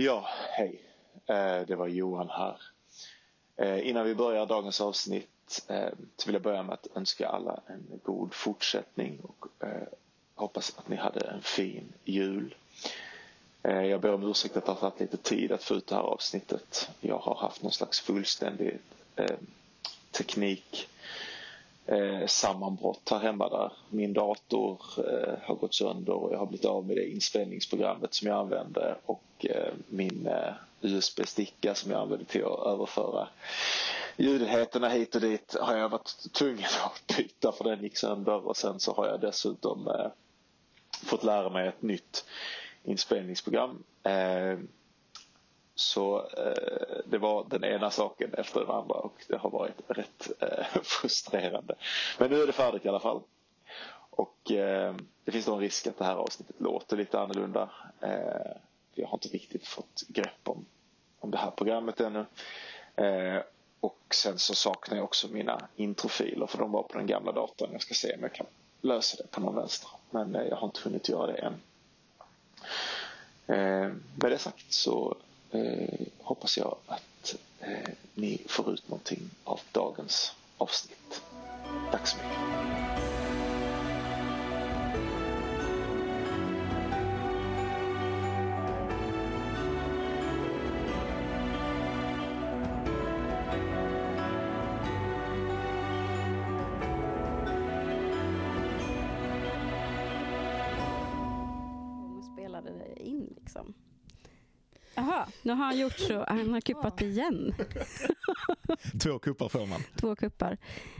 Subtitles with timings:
[0.00, 0.80] Ja, hej.
[1.26, 2.62] Eh, det var Johan här.
[3.56, 7.60] Eh, innan vi börjar dagens avsnitt eh, så vill jag börja med att önska alla
[7.66, 9.46] en god fortsättning och
[10.34, 12.54] hoppas att ni hade en fin jul.
[13.62, 16.02] Jag ber om ursäkt att det har tagit lite tid att få ut det här
[16.02, 16.90] avsnittet.
[17.00, 18.78] Jag har haft någon slags fullständig
[20.10, 20.88] teknik
[21.88, 26.66] eh, sammanbrott här hemma där min dator eh, har gått sönder och jag har blivit
[26.66, 32.24] av med det inspelningsprogrammet som jag använde och eh, min eh, USB-sticka som jag använde
[32.24, 33.28] till att överföra
[34.16, 38.56] ljudheterna hit och dit har jag varit tvungen att byta för den gick sönder och
[38.56, 40.10] sen så har jag dessutom eh,
[41.04, 42.24] fått lära mig ett nytt
[42.84, 43.82] inspelningsprogram.
[44.02, 44.58] Eh,
[45.78, 50.30] så eh, det var den ena saken efter den andra och det har varit rätt
[50.40, 51.74] eh, frustrerande.
[52.18, 53.20] Men nu är det färdigt i alla fall.
[54.10, 57.70] Och eh, det finns då en risk att det här avsnittet låter lite annorlunda.
[58.00, 58.56] Eh,
[58.94, 60.64] jag har inte riktigt fått grepp om,
[61.20, 62.26] om det här programmet ännu.
[62.96, 63.42] Eh,
[63.80, 67.72] och sen så saknar jag också mina introfiler för de var på den gamla datorn.
[67.72, 68.46] Jag ska se om jag kan
[68.80, 69.90] lösa det på någon vänster.
[70.10, 71.54] Men eh, jag har inte hunnit göra det än.
[73.46, 75.16] Eh, med det sagt så
[75.50, 81.22] eh, hoppas jag att eh, ni får ut någonting av dagens avsnitt.
[81.92, 82.78] Tack så mycket.
[102.32, 103.74] spelade in liksom.
[104.98, 106.24] Jaha, nu har han gjort så.
[106.28, 107.54] Han har kuppat igen.
[109.02, 109.80] Två kuppar får man.
[110.00, 110.58] Två kuppar.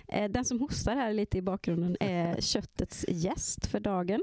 [0.08, 4.20] Eh, den som hostar här lite i bakgrunden är köttets gäst för dagen.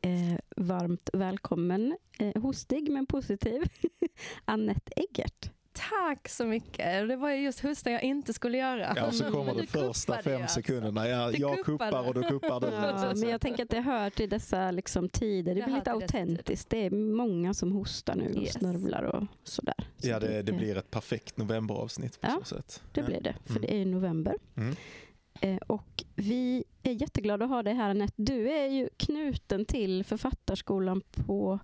[0.00, 3.62] Eh, varmt välkommen, eh, hostig men positiv,
[4.44, 5.50] Annette Eggert.
[5.72, 7.08] Tack så mycket.
[7.08, 8.92] Det var just hosta jag inte skulle göra.
[8.96, 10.54] Ja, så kommer de första fem alltså.
[10.54, 11.08] sekunderna.
[11.08, 12.66] Ja, jag kuppar och då kuppar du.
[12.66, 15.54] Ja, men jag tänker att det hör till dessa liksom, tider.
[15.54, 16.70] Det, det blir lite autentiskt.
[16.70, 18.52] Det är många som hostar nu och yes.
[18.52, 19.74] snörvlar och sådär.
[19.98, 22.82] Så ja, det, det, blir ett perfekt novemberavsnitt på ja, så sätt.
[22.92, 23.34] det blir det.
[23.44, 23.62] För mm.
[23.62, 24.34] det är november.
[24.56, 24.76] Mm.
[25.40, 28.14] Eh, och vi är jätteglada att ha dig här Anette.
[28.16, 31.58] Du är ju knuten till Författarskolan på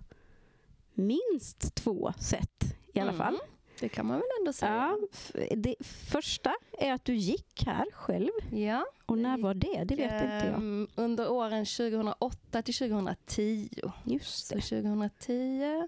[0.93, 3.17] minst två sätt i alla mm.
[3.17, 3.37] fall.
[3.79, 4.97] Det kan man väl ändå säga.
[5.33, 8.29] Ja, det första är att du gick här själv.
[8.51, 8.85] Ja.
[9.05, 9.83] Och när var det?
[9.83, 10.55] Det vet inte jag.
[10.55, 13.69] Ehm, under åren 2008 till 2010.
[14.03, 14.61] Just det.
[14.61, 15.87] Så 2010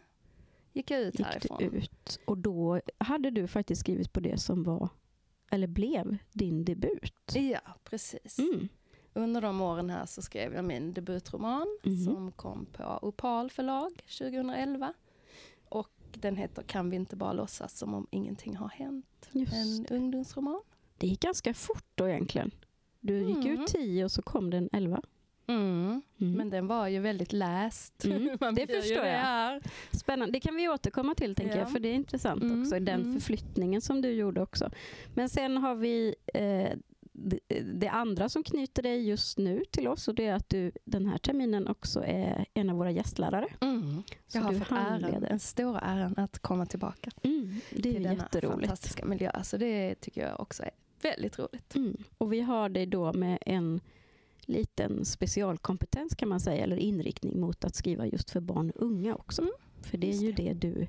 [0.73, 1.57] gick jag ut gick härifrån.
[1.59, 2.19] Du ut.
[2.25, 4.89] Och då hade du faktiskt skrivit på det som var,
[5.51, 7.33] eller blev, din debut.
[7.33, 8.39] Ja, precis.
[8.39, 8.69] Mm.
[9.13, 12.03] Under de åren här så skrev jag min debutroman mm.
[12.03, 14.93] som kom på Opal förlag 2011
[16.19, 19.29] den heter Kan vi inte bara låtsas som om ingenting har hänt?
[19.31, 19.95] Just en det.
[19.95, 20.61] ungdomsroman.
[20.97, 22.51] Det gick ganska fort då egentligen.
[22.99, 23.61] Du gick mm.
[23.61, 25.01] ut tio och så kom den elva.
[25.47, 26.01] Mm.
[26.21, 26.33] Mm.
[26.33, 28.05] Men den var ju väldigt läst.
[28.05, 28.37] Mm.
[28.55, 29.61] det förstår jag.
[29.91, 30.31] Spännande.
[30.33, 31.59] Det kan vi återkomma till tänker ja.
[31.59, 32.61] jag, för det är intressant mm.
[32.61, 33.13] också, den mm.
[33.13, 34.69] förflyttningen som du gjorde också.
[35.13, 36.77] Men sen har vi eh,
[37.73, 41.05] det andra som knyter dig just nu till oss och det är att du den
[41.05, 43.47] här terminen också är en av våra gästlärare.
[43.61, 44.03] Mm.
[44.33, 47.59] Jag har fått äran, den stora äran att komma tillbaka mm.
[47.69, 49.43] det är till denna fantastiska miljö.
[49.43, 50.71] Så det tycker jag också är
[51.01, 51.75] väldigt roligt.
[51.75, 51.97] Mm.
[52.17, 53.81] Och vi har dig då med en
[54.41, 59.15] liten specialkompetens kan man säga, eller inriktning mot att skriva just för barn och unga
[59.15, 59.41] också.
[59.41, 59.53] Mm.
[59.81, 60.53] För det är ju det.
[60.53, 60.87] det du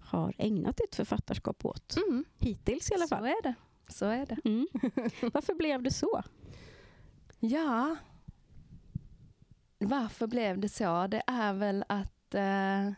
[0.00, 1.96] har ägnat ditt författarskap åt.
[1.96, 2.24] Mm.
[2.38, 3.22] Hittills i alla fall.
[3.22, 3.54] Så är det.
[3.88, 4.36] Så är det.
[4.44, 4.66] Mm.
[5.32, 6.22] Varför blev det så?
[7.40, 7.96] Ja,
[9.78, 11.06] varför blev det så?
[11.06, 12.92] Det är väl att eh,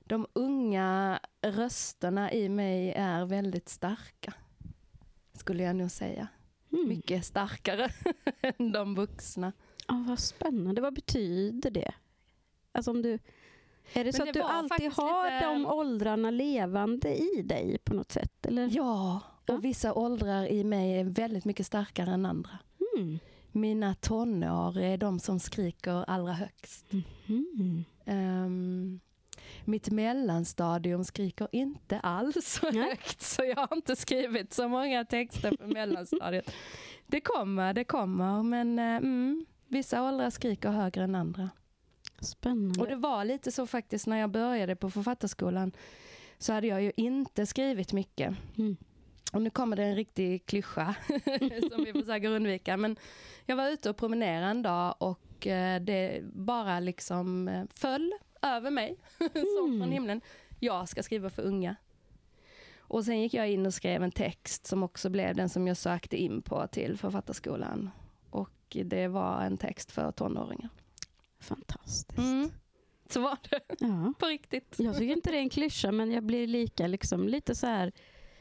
[0.00, 4.34] de unga rösterna i mig är väldigt starka.
[5.32, 6.28] Skulle jag nog säga.
[6.72, 6.88] Mm.
[6.88, 7.88] Mycket starkare
[8.40, 9.52] än de vuxna.
[9.88, 10.80] Oh, vad spännande.
[10.80, 11.94] Vad betyder det?
[12.72, 13.18] Alltså om du,
[13.92, 15.46] är det så det att du alltid har lite...
[15.46, 18.46] de åldrarna levande i dig på något sätt?
[18.46, 18.68] Eller?
[18.72, 22.58] Ja, och vissa åldrar i mig är väldigt mycket starkare än andra.
[22.96, 23.18] Mm.
[23.52, 26.86] Mina tonår är de som skriker allra högst.
[27.26, 27.84] Mm.
[28.06, 29.00] Um,
[29.64, 35.56] mitt mellanstadium skriker inte alls så högt, så jag har inte skrivit så många texter
[35.56, 36.52] på mellanstadiet.
[37.10, 41.50] Det kommer, det kommer, men mm, vissa åldrar skriker högre än andra.
[42.20, 42.80] Spännande.
[42.80, 45.72] Och det var lite så faktiskt när jag började på författarskolan
[46.38, 48.34] så hade jag ju inte skrivit mycket.
[48.58, 48.76] Mm.
[49.32, 50.94] Och nu kommer det en riktig klyscha
[51.72, 52.76] som vi försöker undvika.
[52.76, 52.96] Men
[53.46, 58.70] jag var ute och promenerade en dag och eh, det bara liksom eh, föll över
[58.70, 59.28] mig som
[59.58, 59.90] från mm.
[59.90, 60.20] himlen.
[60.60, 61.76] jag ska skriva för unga.
[62.78, 65.76] Och sen gick jag in och skrev en text som också blev den som jag
[65.76, 67.90] sökte in på till Författarskolan.
[68.30, 70.68] Och det var en text för tonåringar.
[71.40, 72.18] Fantastiskt.
[72.18, 72.50] Mm.
[73.08, 73.60] Så var det.
[73.78, 74.12] Ja.
[74.18, 74.74] På riktigt.
[74.78, 77.92] Jag tycker inte det är en klyscha, men jag blir lika liksom, lite så här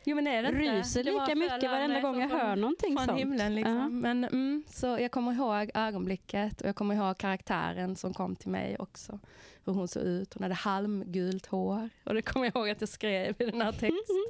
[0.08, 3.20] Jo, men är det ryser det lika mycket varenda gång jag hör någonting från sånt.
[3.20, 3.56] himlen.
[3.56, 3.78] Liksom.
[3.78, 3.90] Ja.
[3.90, 8.50] Men, mm, så jag kommer ihåg ögonblicket och jag kommer ihåg karaktären som kom till
[8.50, 9.20] mig också.
[9.66, 10.34] Hur hon såg ut.
[10.34, 11.90] Hon hade halmgult hår.
[12.04, 13.72] Och det kommer jag ihåg att jag skrev i den här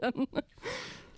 [0.02, 0.28] texten.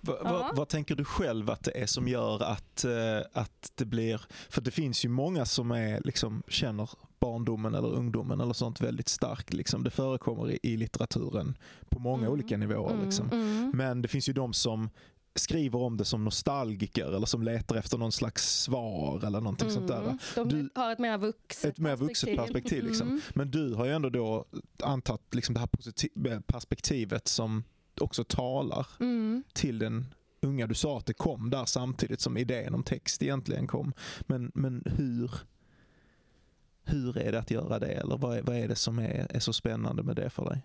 [0.00, 3.84] Va, va, vad tänker du själv att det är som gör att, uh, att det
[3.84, 4.20] blir...
[4.48, 6.90] För det finns ju många som är, liksom, känner
[7.20, 9.52] barndomen eller ungdomen eller sånt väldigt starkt.
[9.52, 9.84] Liksom.
[9.84, 11.58] Det förekommer i, i litteraturen
[11.88, 12.32] på många mm.
[12.32, 12.92] olika nivåer.
[12.92, 13.04] Mm.
[13.04, 13.30] Liksom.
[13.32, 13.72] Mm.
[13.74, 14.90] Men det finns ju de som
[15.34, 19.74] skriver om det som nostalgiker eller som letar efter någon slags svar eller någonting mm.
[19.74, 20.02] sånt där.
[20.02, 20.18] Mm.
[20.34, 22.84] De du, har ett mer vuxet ett mer vuxet perspektiv.
[22.84, 23.08] Liksom.
[23.08, 23.20] Mm.
[23.34, 24.44] Men du har ju ändå då
[24.82, 27.64] antagit liksom det här perspektivet som
[28.00, 29.44] också talar mm.
[29.52, 30.06] till den
[30.42, 30.66] unga.
[30.66, 33.92] Du sa att det kom där samtidigt som idén om text egentligen kom.
[34.20, 35.30] Men, men hur,
[36.90, 37.92] hur är det att göra det?
[37.92, 40.62] Eller vad är, vad är det som är, är så spännande med det för dig?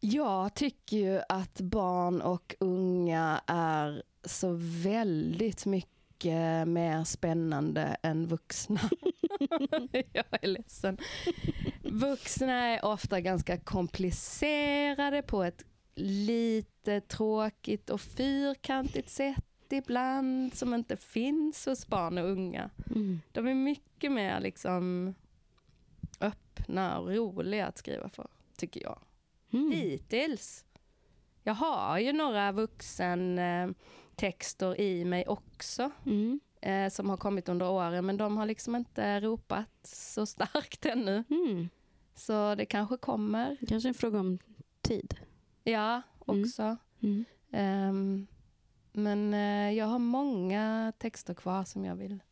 [0.00, 4.52] Jag tycker ju att barn och unga är så
[4.82, 8.80] väldigt mycket mer spännande än vuxna.
[10.12, 10.98] jag är ledsen.
[11.82, 15.64] Vuxna är ofta ganska komplicerade på ett
[15.94, 22.70] lite tråkigt och fyrkantigt sätt ibland som inte finns hos barn och unga.
[22.90, 23.20] Mm.
[23.32, 25.14] De är mycket mer liksom
[26.20, 28.26] öppna och roliga att skriva för,
[28.56, 28.98] tycker jag.
[29.52, 29.72] Mm.
[29.72, 30.64] Hittills.
[31.42, 35.90] Jag har ju några vuxentexter i mig också.
[36.06, 36.40] Mm.
[36.60, 41.24] Eh, som har kommit under åren, men de har liksom inte ropat så starkt ännu.
[41.30, 41.68] Mm.
[42.14, 43.56] Så det kanske kommer.
[43.68, 44.38] Kanske en fråga om
[44.80, 45.16] tid.
[45.64, 46.76] Ja, också.
[47.50, 48.26] Um,
[48.96, 52.22] men eh, jag har många texter kvar som jag vill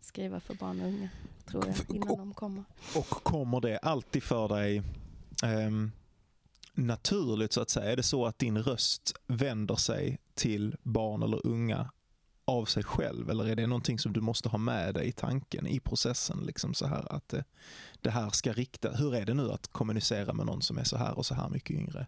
[0.00, 1.08] skriva för barn och unga,
[1.46, 2.64] tror jag, innan de kommer.
[2.96, 4.82] Och kommer det alltid för dig
[5.44, 5.92] um,
[6.72, 7.92] naturligt så att säga?
[7.92, 11.90] Är det så att din röst vänder sig till barn eller unga
[12.44, 15.66] av sig själv eller är det någonting som du måste ha med dig i tanken,
[15.66, 16.38] i processen?
[16.46, 17.44] Liksom så här att det,
[18.00, 20.96] det här ska rikta, hur är det nu att kommunicera med någon som är så
[20.96, 22.06] här och så här mycket yngre?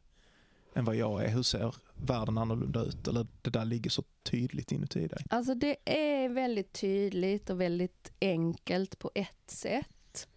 [0.77, 1.29] än vad jag är?
[1.29, 3.09] Hur ser världen annorlunda ut?
[3.09, 5.25] Eller det där ligger så tydligt inuti dig?
[5.31, 10.29] Alltså det är väldigt tydligt och väldigt enkelt på ett sätt.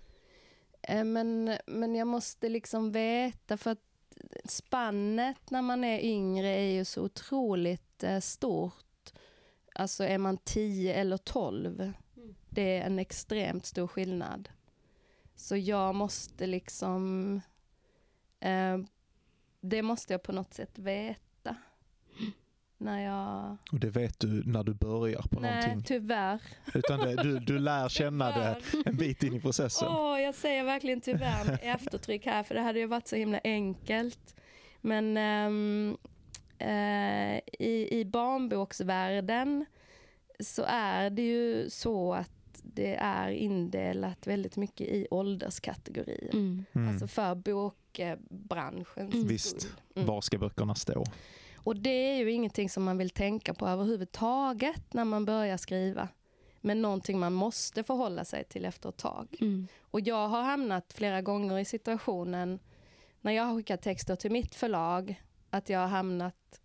[0.82, 3.84] Eh, men, men jag måste liksom veta, för att
[4.46, 9.14] spannet när man är yngre är ju så otroligt eh, stort.
[9.76, 11.94] Alltså är man 10 eller 12, mm.
[12.50, 14.50] det är en extremt stor skillnad.
[15.36, 17.34] Så jag måste liksom
[18.40, 18.78] eh,
[19.62, 21.22] det måste jag på något sätt veta.
[22.82, 23.58] När jag...
[23.72, 25.76] Och det vet du när du börjar på Nej, någonting?
[25.76, 26.42] Nej, tyvärr.
[26.74, 29.88] Utan det, du, du lär känna det en bit in i processen?
[29.88, 33.40] oh, jag säger verkligen tyvärr med eftertryck här, för det hade ju varit så himla
[33.44, 34.36] enkelt.
[34.82, 35.98] Men um,
[36.62, 39.66] uh, i, i barnboksvärlden
[40.40, 42.32] så är det ju så att
[42.64, 46.34] det är indelat väldigt mycket i ålderskategorier.
[46.34, 46.66] Mm.
[46.74, 46.90] Mm.
[46.90, 49.28] Alltså för bokbranschens mm.
[49.28, 50.08] Visst, mm.
[50.08, 51.06] var ska böckerna stå?
[51.64, 56.08] Och det är ju ingenting som man vill tänka på överhuvudtaget när man börjar skriva.
[56.62, 59.36] Men någonting man måste förhålla sig till efter ett tag.
[59.42, 59.68] Mm.
[59.82, 62.60] Och jag har hamnat flera gånger i situationen
[63.22, 66.60] när jag har skickat texter till mitt förlag, att jag har hamnat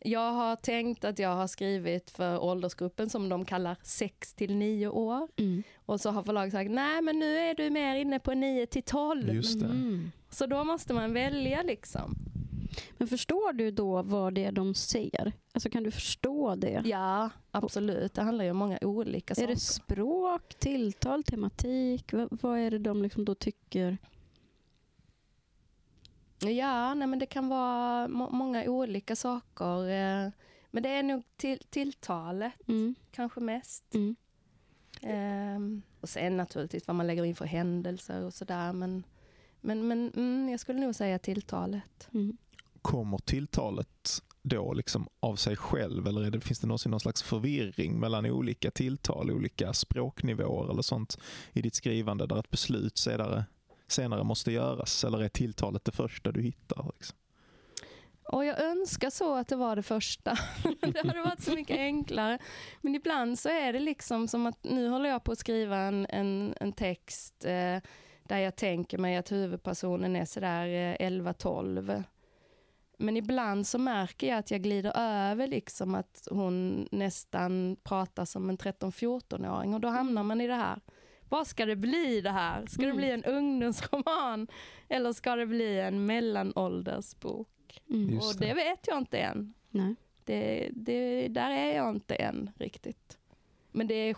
[0.00, 4.88] jag har tänkt att jag har skrivit för åldersgruppen som de kallar 6 till 9
[4.88, 5.28] år.
[5.36, 5.62] Mm.
[5.76, 8.82] Och så har förlaget sagt, nej men nu är du mer inne på 9 till
[8.82, 9.34] 12.
[9.34, 10.10] Just mm.
[10.30, 12.16] Så då måste man välja liksom.
[12.98, 15.32] Men förstår du då vad det är de ser?
[15.52, 16.82] Alltså kan du förstå det?
[16.84, 18.14] Ja, absolut.
[18.14, 19.48] Det handlar ju om många olika saker.
[19.48, 22.12] Är det språk, tilltal, tematik?
[22.12, 23.98] Vad, vad är det de liksom då tycker?
[26.38, 29.88] Ja, nej, men det kan vara må många olika saker.
[29.90, 30.30] Eh,
[30.70, 32.94] men det är nog till tilltalet, mm.
[33.10, 33.94] kanske mest.
[33.94, 34.16] Mm.
[35.02, 38.72] Um, och sen naturligtvis vad man lägger in för händelser och sådär.
[38.72, 39.04] Men,
[39.60, 42.08] men, men mm, jag skulle nog säga tilltalet.
[42.14, 42.36] Mm.
[42.82, 48.00] Kommer tilltalet då liksom av sig själv eller det, finns det någonsin någon slags förvirring
[48.00, 51.18] mellan olika tilltal, olika språknivåer eller sånt
[51.52, 53.44] i ditt skrivande där ett beslut senare
[53.88, 55.04] senare måste göras?
[55.04, 56.90] Eller är tilltalet det första du hittar?
[56.94, 57.16] Liksom?
[58.32, 60.38] Och jag önskar så att det var det första.
[60.80, 62.38] det hade varit så mycket enklare.
[62.80, 66.06] Men ibland så är det liksom som att nu håller jag på att skriva en,
[66.06, 67.78] en, en text eh,
[68.22, 72.04] där jag tänker mig att huvudpersonen är sådär eh, 11-12.
[73.00, 78.50] Men ibland så märker jag att jag glider över liksom att hon nästan pratar som
[78.50, 80.80] en 13-14-åring och då hamnar man i det här.
[81.28, 82.66] Vad ska det bli det här?
[82.66, 82.96] Ska mm.
[82.96, 84.46] det bli en ungdomsroman
[84.88, 87.82] eller ska det bli en mellanåldersbok?
[87.90, 88.18] Mm.
[88.18, 89.54] Och det vet jag inte än.
[89.70, 89.94] Nej.
[90.24, 93.18] Det, det, där är jag inte än riktigt.
[93.72, 94.16] Men det är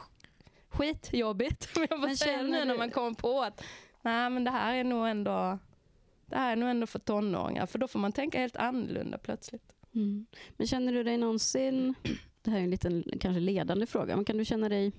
[0.68, 3.64] skitjobbigt om jag får säga det nu när man kommer på att
[4.02, 5.58] nej men det här är nog ändå
[6.30, 7.66] det här är nog ändå för tonåringar.
[7.66, 9.72] För då får man tänka helt annorlunda plötsligt.
[9.94, 10.26] Mm.
[10.56, 11.94] Men känner du dig någonsin,
[12.42, 14.92] det här är en liten kanske ledande fråga, men kan du känna dig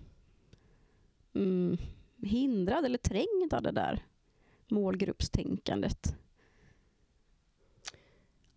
[1.34, 1.78] mm,
[2.22, 4.06] hindrad eller trängd av det där
[4.68, 6.16] målgruppstänkandet?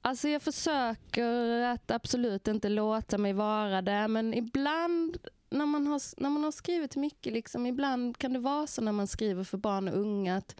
[0.00, 5.19] Alltså jag försöker att absolut inte låta mig vara det, men ibland
[5.50, 8.93] när man har, när man har skrivit mycket, liksom, ibland kan det vara så när
[8.93, 10.57] man skriver för barn och unga att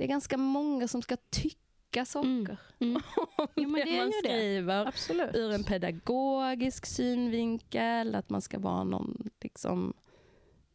[0.00, 2.56] det är ganska många som ska tycka saker mm.
[2.78, 3.02] Mm.
[3.56, 4.86] jo, det, det man skriver.
[4.86, 5.34] Absolut.
[5.34, 9.94] Ur en pedagogisk synvinkel, att man ska vara någon liksom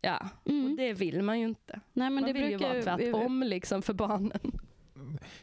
[0.01, 0.71] Ja, mm.
[0.71, 1.79] och det vill man ju inte.
[1.93, 4.51] Nej, men man det vill brukar, ju vara tvärtom liksom för barnen.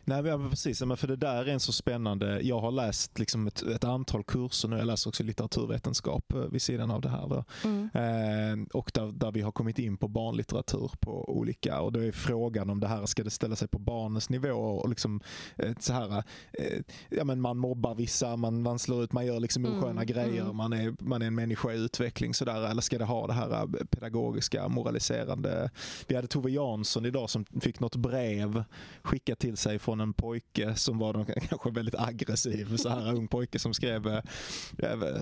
[0.05, 0.83] Nej, men precis.
[0.83, 2.41] Men för det där är en så spännande...
[2.41, 4.77] Jag har läst liksom ett, ett antal kurser nu.
[4.77, 7.45] Jag läser också litteraturvetenskap eh, vid sidan av det här.
[7.65, 7.91] Mm.
[7.95, 11.81] Eh, och där, där vi har kommit in på barnlitteratur på olika...
[11.81, 14.89] Och då är frågan om det här ska det ställa sig på barnens nivå och
[14.89, 15.21] liksom
[15.57, 16.25] eh, så här...
[16.53, 20.07] Eh, ja, men man mobbar vissa, man, man slår ut, man gör liksom osköna mm.
[20.07, 20.57] grejer, mm.
[20.57, 22.35] Man, är, man är en människa i utveckling.
[22.35, 25.71] Så där, eller ska det ha det här eh, pedagogiska, moraliserande...
[26.07, 28.65] Vi hade Tove Jansson idag som fick något brev
[29.03, 33.29] skickat till sig från en pojke som var någon, kanske väldigt aggressiv så här ung
[33.29, 34.21] pojke som skrev eh,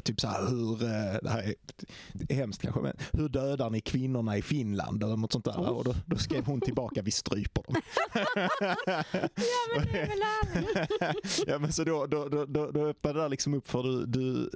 [0.05, 1.55] typ så här hur, eh, det här
[2.29, 5.53] är hemskt kanske, men hur dödar ni kvinnorna i Finland eller något sånt där.
[5.53, 5.69] Oh.
[5.69, 7.75] Och då, då, skrev hon tillbaka, vi stryper dem.
[8.15, 9.05] ja
[9.77, 11.15] men det är väl
[11.47, 14.07] Ja men så då, då, då, då, då öppnade det där liksom upp för du,
[14.07, 14.51] du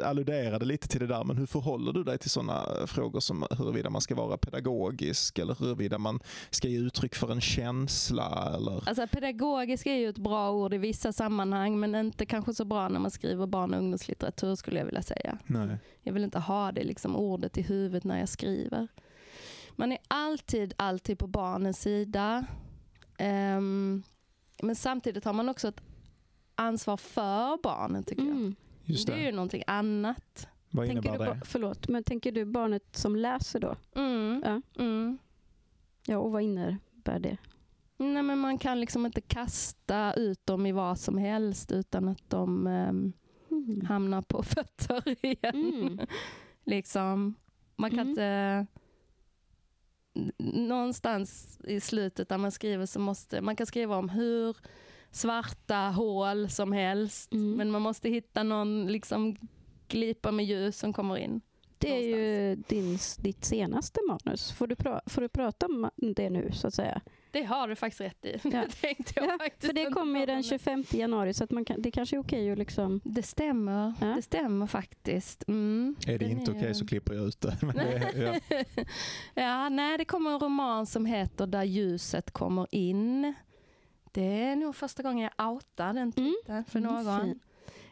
[0.00, 3.46] eh, alluderade lite till det där, men hur förhåller du dig till sådana frågor som
[3.50, 8.88] huruvida man ska vara pedagogisk eller huruvida man ska ge uttryck för en känsla eller?
[8.88, 12.88] Alltså pedagogisk är ju ett bra ord i vissa sammanhang men inte kanske så bra
[12.88, 15.38] när man skriver barn och ungdomslitteratur skulle jag vilja säga.
[15.46, 15.78] Nej.
[16.02, 18.88] Jag vill inte ha det liksom ordet i huvudet när jag skriver.
[19.76, 22.46] Man är alltid, alltid på barnens sida.
[23.18, 24.02] Um,
[24.62, 25.80] men samtidigt har man också ett
[26.54, 28.54] ansvar för barnen tycker mm.
[28.84, 28.96] jag.
[28.96, 29.06] Det.
[29.06, 29.12] det.
[29.12, 30.48] är ju någonting annat.
[30.70, 31.34] Vad innebär tänker det?
[31.34, 33.76] Du, förlåt, men tänker du barnet som läser då?
[33.94, 34.42] Mm.
[34.44, 34.82] Ja.
[34.82, 35.18] Mm.
[36.06, 37.36] ja, och vad innebär det?
[38.00, 42.30] Nej, men man kan liksom inte kasta ut dem i vad som helst utan att
[42.30, 43.12] de um,
[43.50, 43.86] mm.
[43.86, 45.72] hamnar på fötter igen.
[45.74, 46.00] Mm.
[46.64, 47.34] liksom,
[47.76, 48.10] man kan mm.
[48.10, 48.66] inte...
[50.38, 54.56] Någonstans i slutet där man skriver så måste man kan skriva om hur
[55.10, 57.32] svarta hål som helst.
[57.32, 57.52] Mm.
[57.52, 59.36] Men man måste hitta någon liksom
[59.88, 61.40] glipa med ljus som kommer in.
[61.78, 64.52] Det är ju din, ditt senaste manus.
[64.52, 67.00] Får du, pra, får du prata om det nu så att säga?
[67.30, 68.40] Det har du faktiskt rätt i.
[68.48, 68.60] Ja.
[68.60, 71.82] Det tänkte jag ja, faktiskt För det kommer den 25 januari så att man kan,
[71.82, 73.00] det kanske är okej att liksom...
[73.04, 73.94] Det stämmer.
[74.00, 74.06] Ja.
[74.06, 75.48] Det stämmer faktiskt.
[75.48, 75.96] Mm.
[76.06, 76.56] Är det den inte är...
[76.56, 77.56] okej så klipper jag ut det.
[77.74, 78.64] det ja.
[79.34, 83.34] ja, nej, det kommer en roman som heter Där ljuset kommer in.
[84.12, 86.64] Det är nog första gången jag outar den titeln mm.
[86.64, 87.08] för någon.
[87.08, 87.38] Mm,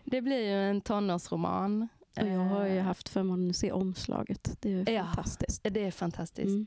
[0.05, 1.89] det blir ju en tonårsroman.
[2.21, 2.85] Och jag har ju eh.
[2.85, 4.57] haft förmånen att se omslaget.
[4.61, 5.63] Det är ja, fantastiskt.
[5.63, 6.47] Det är fantastiskt.
[6.47, 6.67] Mm.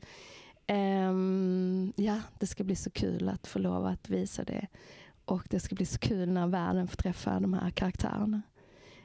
[0.70, 4.66] Um, ja, det ska bli så kul att få lov att visa det.
[5.24, 8.42] Och det ska bli så kul när världen får träffa de här karaktärerna.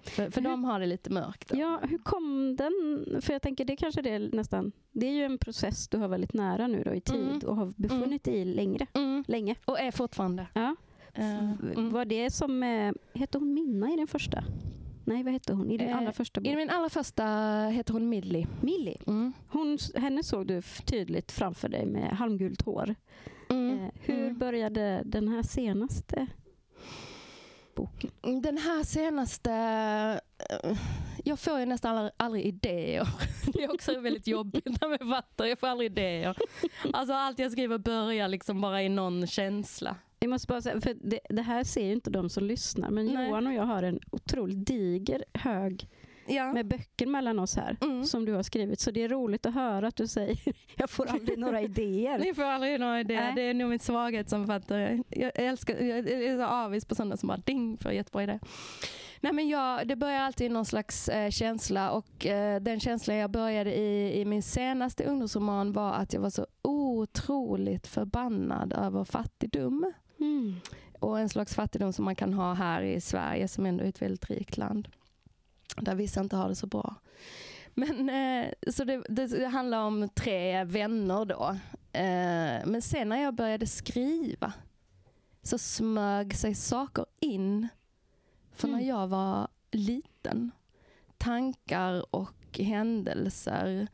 [0.03, 1.49] För, för hur, de har det lite mörkt.
[1.49, 1.59] Då.
[1.59, 3.05] Ja, hur kom den?
[3.21, 6.07] För jag tänker det kanske det är nästan, det är ju en process du har
[6.07, 7.39] väldigt nära nu då i tid mm.
[7.47, 8.39] och har befunnit mm.
[8.39, 9.23] i längre, mm.
[9.27, 9.55] länge.
[9.65, 10.47] Och är fortfarande.
[10.53, 10.75] Ja.
[11.19, 12.61] Uh, var det som,
[13.13, 14.43] hette hon Minna i den första?
[15.07, 16.47] Nej, vad hette hon i din eh, allra första bok?
[16.47, 17.25] I min allra första
[17.71, 18.47] heter hon Millie.
[18.61, 18.97] Millie.
[19.07, 19.33] Mm.
[19.47, 22.95] Hon, henne såg du tydligt framför dig med halmgult hår.
[23.49, 23.79] Mm.
[23.79, 24.37] Eh, hur mm.
[24.37, 26.27] började den här senaste
[27.75, 28.11] boken?
[28.41, 29.51] Den här senaste...
[30.49, 30.77] Eh,
[31.23, 33.07] jag får ju nästan aldrig, aldrig idéer.
[33.53, 35.45] Det är också väldigt jobbigt när man fattar.
[35.45, 36.37] Jag får aldrig idéer.
[36.93, 39.95] Alltså allt jag skriver börjar liksom bara i någon känsla.
[40.19, 43.05] Jag måste bara säga, för det, det, här ser ju inte de som lyssnar, men
[43.05, 43.27] Nej.
[43.27, 45.87] Johan och jag har en otroligt diger hög
[46.27, 46.53] ja.
[46.53, 48.05] med böcker mellan oss här mm.
[48.05, 48.79] som du har skrivit.
[48.79, 50.37] Så det är roligt att höra att du säger
[50.75, 52.19] jag får aldrig några idéer.
[52.19, 53.21] Ni får aldrig några idéer.
[53.21, 53.33] Nej.
[53.35, 55.03] Det är nog min svaghet som författare.
[55.09, 58.39] Jag, älskar, jag är så avis på sådana som bara ding för jättebra idé.
[59.19, 63.17] Nej, men jag, det börjar alltid i någon slags eh, känsla och eh, den känslan
[63.17, 69.03] jag började i i min senaste ungdomsroman var att jag var så otroligt förbannad över
[69.03, 69.93] fattigdom.
[70.25, 70.55] Mm.
[70.99, 74.01] Och en slags fattigdom som man kan ha här i Sverige som ändå är ett
[74.01, 74.87] väldigt rikt land.
[75.77, 76.95] Där vissa inte har det så bra.
[77.73, 81.57] Men, eh, så det, det, handlar om tre vänner då.
[81.91, 84.53] Eh, men sen när jag började skriva
[85.41, 87.67] så smög sig saker in.
[88.51, 88.87] För när mm.
[88.87, 90.51] jag var liten,
[91.17, 93.87] tankar och händelser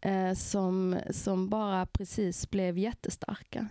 [0.00, 3.68] eh, som, som bara precis blev jättestarka.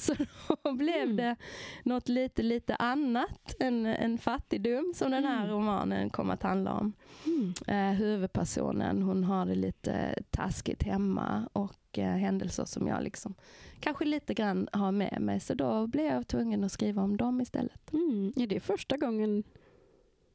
[0.06, 0.14] Så
[0.62, 1.16] då blev mm.
[1.16, 1.36] det
[1.84, 5.56] något lite, lite annat än, än fattigdom som den här mm.
[5.56, 6.92] romanen kommer att handla om.
[7.26, 7.52] Mm.
[7.66, 13.34] Eh, huvudpersonen hon har det lite taskigt hemma och eh, händelser som jag liksom
[13.80, 15.40] kanske lite grann har med mig.
[15.40, 17.92] Så då blev jag tvungen att skriva om dem istället.
[17.92, 18.32] Mm.
[18.36, 19.42] Är det första gången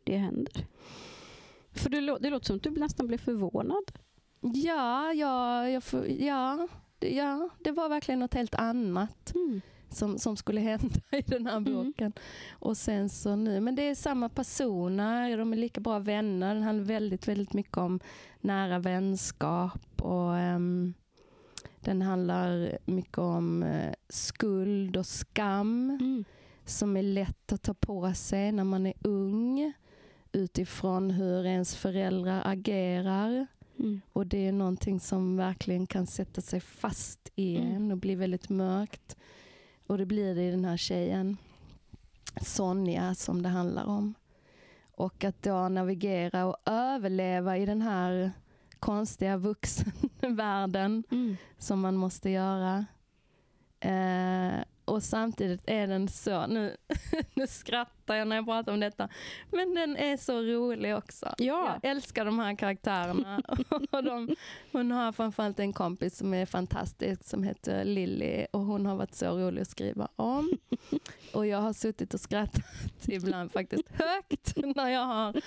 [0.03, 0.65] det händer?
[1.71, 3.91] För det, det låter som att du nästan blev förvånad.
[4.41, 5.83] Ja, ja, jag,
[6.19, 6.67] ja
[7.07, 9.35] ja, det var verkligen något helt annat.
[9.35, 9.61] Mm.
[9.89, 11.73] Som, som skulle hända i den här mm.
[11.73, 12.05] boken.
[12.05, 12.13] Mm.
[12.51, 16.55] Och sen så nu, men det är samma personer, de är lika bra vänner.
[16.55, 17.99] Den handlar väldigt, väldigt mycket om
[18.41, 20.93] nära vänskap och um,
[21.79, 26.25] den handlar mycket om uh, skuld och skam mm.
[26.65, 29.73] som är lätt att ta på sig när man är ung
[30.31, 33.47] utifrån hur ens föräldrar agerar.
[33.79, 34.01] Mm.
[34.13, 37.75] Och det är någonting som verkligen kan sätta sig fast i mm.
[37.75, 39.17] en och bli väldigt mörkt.
[39.87, 41.37] Och det blir det i den här tjejen,
[42.41, 44.13] Sonja, som det handlar om.
[44.91, 48.31] Och att då navigera och överleva i den här
[48.79, 51.37] konstiga vuxenvärlden mm.
[51.57, 52.85] som man måste göra.
[53.79, 56.77] Eh, och samtidigt är den så, nu,
[57.33, 59.09] nu skrattar jag när jag pratar om detta,
[59.51, 61.35] men den är så rolig också.
[61.37, 61.79] Ja.
[61.81, 63.41] Jag älskar de här karaktärerna.
[63.91, 64.35] och de,
[64.71, 69.15] hon har framförallt en kompis som är fantastisk som heter Lilly och hon har varit
[69.15, 70.57] så rolig att skriva om.
[71.33, 72.63] Och jag har suttit och skrattat
[73.07, 75.41] ibland faktiskt högt när jag har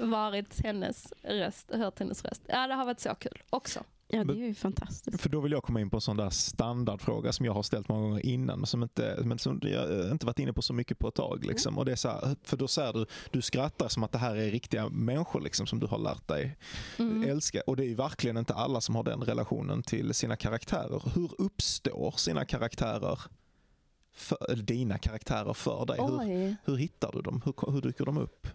[0.00, 2.42] varit hennes röst, hört hennes röst.
[2.46, 3.84] Ja, det har varit så kul också.
[4.12, 5.20] Ja, det är ju fantastiskt.
[5.20, 7.88] För då vill jag komma in på en sån där standardfråga som jag har ställt
[7.88, 11.08] många gånger innan, som inte, men som jag inte varit inne på så mycket på
[11.08, 11.44] ett tag.
[11.44, 11.78] Liksom.
[11.78, 14.36] Och det är så här, för då säger du, du skrattar som att det här
[14.36, 16.56] är riktiga människor liksom, som du har lärt dig
[16.98, 17.30] mm.
[17.30, 17.62] älska.
[17.66, 21.02] Och det är ju verkligen inte alla som har den relationen till sina karaktärer.
[21.14, 23.18] Hur uppstår sina karaktärer
[24.14, 25.98] för, dina karaktärer för dig?
[26.00, 27.42] Hur, hur, hittar du dem?
[27.44, 28.46] Hur, hur dyker de upp?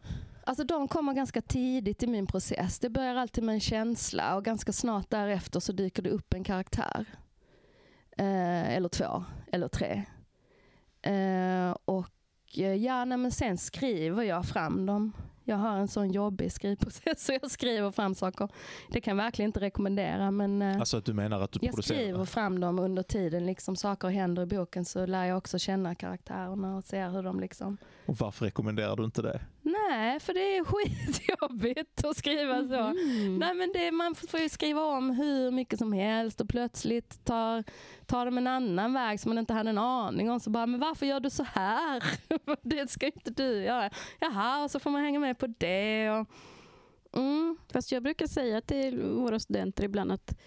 [0.47, 2.79] Alltså de kommer ganska tidigt i min process.
[2.79, 6.43] Det börjar alltid med en känsla och ganska snart därefter så dyker det upp en
[6.43, 7.05] karaktär.
[8.17, 10.03] Eh, eller två, eller tre.
[11.01, 12.09] Eh, och
[12.57, 15.13] eh, ja, nej, men sen skriver jag fram dem.
[15.43, 18.49] Jag har en sån jobbig skrivprocess så jag skriver fram saker.
[18.91, 20.31] Det kan jag verkligen inte rekommendera.
[20.31, 21.99] Men eh, alltså att du menar att du jag producerar?
[21.99, 23.45] Skriver fram dem under tiden.
[23.45, 27.39] Liksom saker händer i boken så lär jag också känna karaktärerna och ser hur de
[27.39, 27.77] liksom...
[28.05, 29.41] Och varför rekommenderar du inte det?
[29.61, 32.79] Nej, för det är skitjobbigt att skriva så.
[32.79, 33.37] Mm.
[33.37, 37.63] Nej, men det, man får ju skriva om hur mycket som helst och plötsligt tar,
[38.05, 40.39] tar de en annan väg som man inte hade en aning om.
[40.39, 42.03] Så bara, men varför gör du så här?
[42.61, 43.89] det ska inte du göra.
[44.19, 46.09] Jaha, och så får man hänga med på det.
[46.09, 46.27] Och,
[47.17, 47.57] mm.
[47.73, 50.37] Fast jag brukar säga till våra studenter ibland att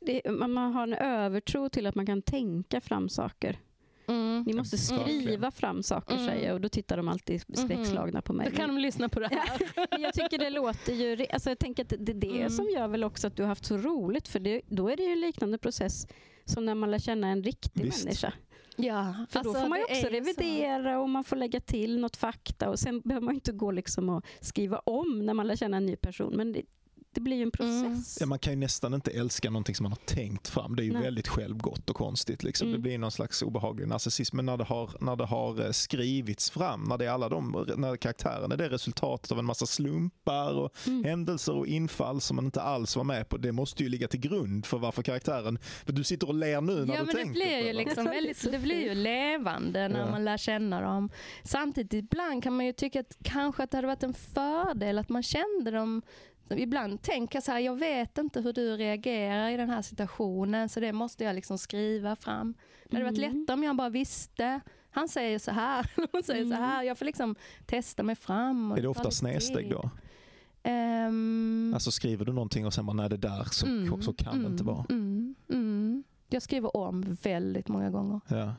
[0.00, 3.58] det, man har en övertro till att man kan tänka fram saker.
[4.10, 4.44] Mm.
[4.46, 6.26] Ni måste skriva fram saker mm.
[6.26, 7.64] säger jag och då tittar de alltid mm-hmm.
[7.64, 8.50] skräckslagna på mig.
[8.50, 9.60] Då kan de lyssna på det här.
[10.00, 11.26] jag tycker det låter ju...
[11.32, 12.50] Alltså jag tänker att det är det mm.
[12.50, 15.02] som gör väl också att du har haft så roligt för det, då är det
[15.02, 16.06] ju en liknande process
[16.44, 18.04] som när man lär känna en riktig Visst.
[18.04, 18.32] människa.
[18.76, 21.00] Ja, för alltså, då får man ju också revidera så.
[21.00, 24.24] och man får lägga till något fakta och sen behöver man inte gå liksom och
[24.40, 26.32] skriva om när man lär känna en ny person.
[26.36, 26.62] Men det,
[27.14, 27.82] det blir ju en process.
[27.82, 28.02] Mm.
[28.20, 30.76] Ja, man kan ju nästan inte älska någonting som man har tänkt fram.
[30.76, 31.02] Det är ju Nej.
[31.02, 32.42] väldigt självgott och konstigt.
[32.42, 32.68] Liksom.
[32.68, 32.80] Mm.
[32.80, 34.36] Det blir någon slags obehaglig narcissism.
[34.36, 37.66] Men när det, har, när det har eh, skrivits fram, när det är alla de,
[37.76, 41.04] när karaktären är det resultatet av en massa slumpar och mm.
[41.04, 43.36] händelser och infall som man inte alls var med på.
[43.36, 46.84] Det måste ju ligga till grund för varför karaktären, för du sitter och ler nu
[46.84, 50.00] när ja, du men tänker det blir ju liksom väldigt, Det blir ju levande när
[50.00, 50.10] ja.
[50.10, 51.10] man lär känna dem.
[51.44, 55.08] Samtidigt ibland kan man ju tycka att kanske att det hade varit en fördel att
[55.08, 56.02] man kände dem
[56.58, 60.68] ibland tänker jag så här, jag vet inte hur du reagerar i den här situationen
[60.68, 62.54] så det måste jag liksom skriva fram.
[62.84, 63.38] Det hade varit mm.
[63.40, 64.60] lättare om jag bara visste.
[64.90, 66.58] Han säger så här, hon säger mm.
[66.58, 66.82] så här.
[66.82, 67.36] Jag får liksom
[67.66, 68.72] testa mig fram.
[68.72, 69.90] är det ofta snedsteg då?
[70.64, 74.42] Um, alltså skriver du någonting och sen bara, nej det där så, mm, så kan
[74.42, 74.86] det inte vara.
[74.90, 76.04] Mm, mm.
[76.28, 78.20] Jag skriver om väldigt många gånger.
[78.28, 78.54] Ja.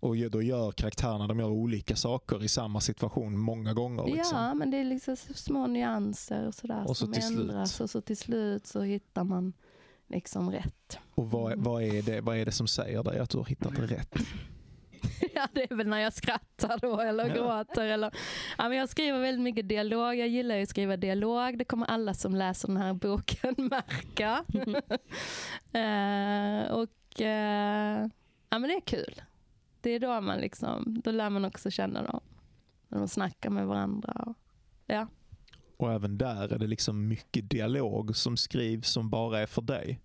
[0.00, 4.04] Och då gör karaktärerna de gör olika saker i samma situation många gånger.
[4.04, 4.38] Liksom.
[4.38, 7.74] Ja, men det är liksom små nyanser och sådär och så som ändras.
[7.74, 7.84] Slut.
[7.84, 9.52] Och så till slut så hittar man
[10.08, 10.98] liksom rätt.
[11.14, 13.78] Och vad, vad, är det, vad är det som säger dig att du har hittat
[13.78, 14.14] rätt?
[15.34, 17.34] ja, det är väl när jag skrattar då eller ja.
[17.34, 17.86] gråter.
[17.86, 18.14] Eller,
[18.58, 20.14] ja, men jag skriver väldigt mycket dialog.
[20.14, 21.58] Jag gillar ju att skriva dialog.
[21.58, 24.44] Det kommer alla som läser den här boken märka.
[25.74, 28.08] Uh, och uh,
[28.50, 29.22] ja, men det är kul.
[29.80, 32.20] Det är då man liksom, då lär man också känna dem.
[32.88, 34.24] När de snackar med varandra.
[34.26, 34.36] Och,
[34.86, 35.06] ja.
[35.76, 40.00] och även där är det liksom mycket dialog som skrivs som bara är för dig.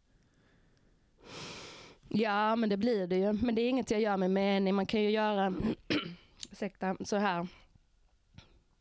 [2.09, 3.33] Ja, men det blir det ju.
[3.33, 4.75] Men det är inget jag gör med mening.
[4.75, 5.53] Man kan ju göra
[6.51, 7.47] ursäkta, så här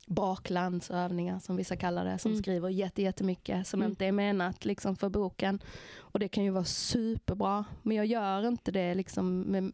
[0.06, 2.42] baklandsövningar som vissa kallar det, som mm.
[2.42, 3.90] skriver jätte, jättemycket som mm.
[3.90, 5.62] inte är menat liksom, för boken.
[5.96, 9.72] Och det kan ju vara superbra, men jag gör inte det liksom med,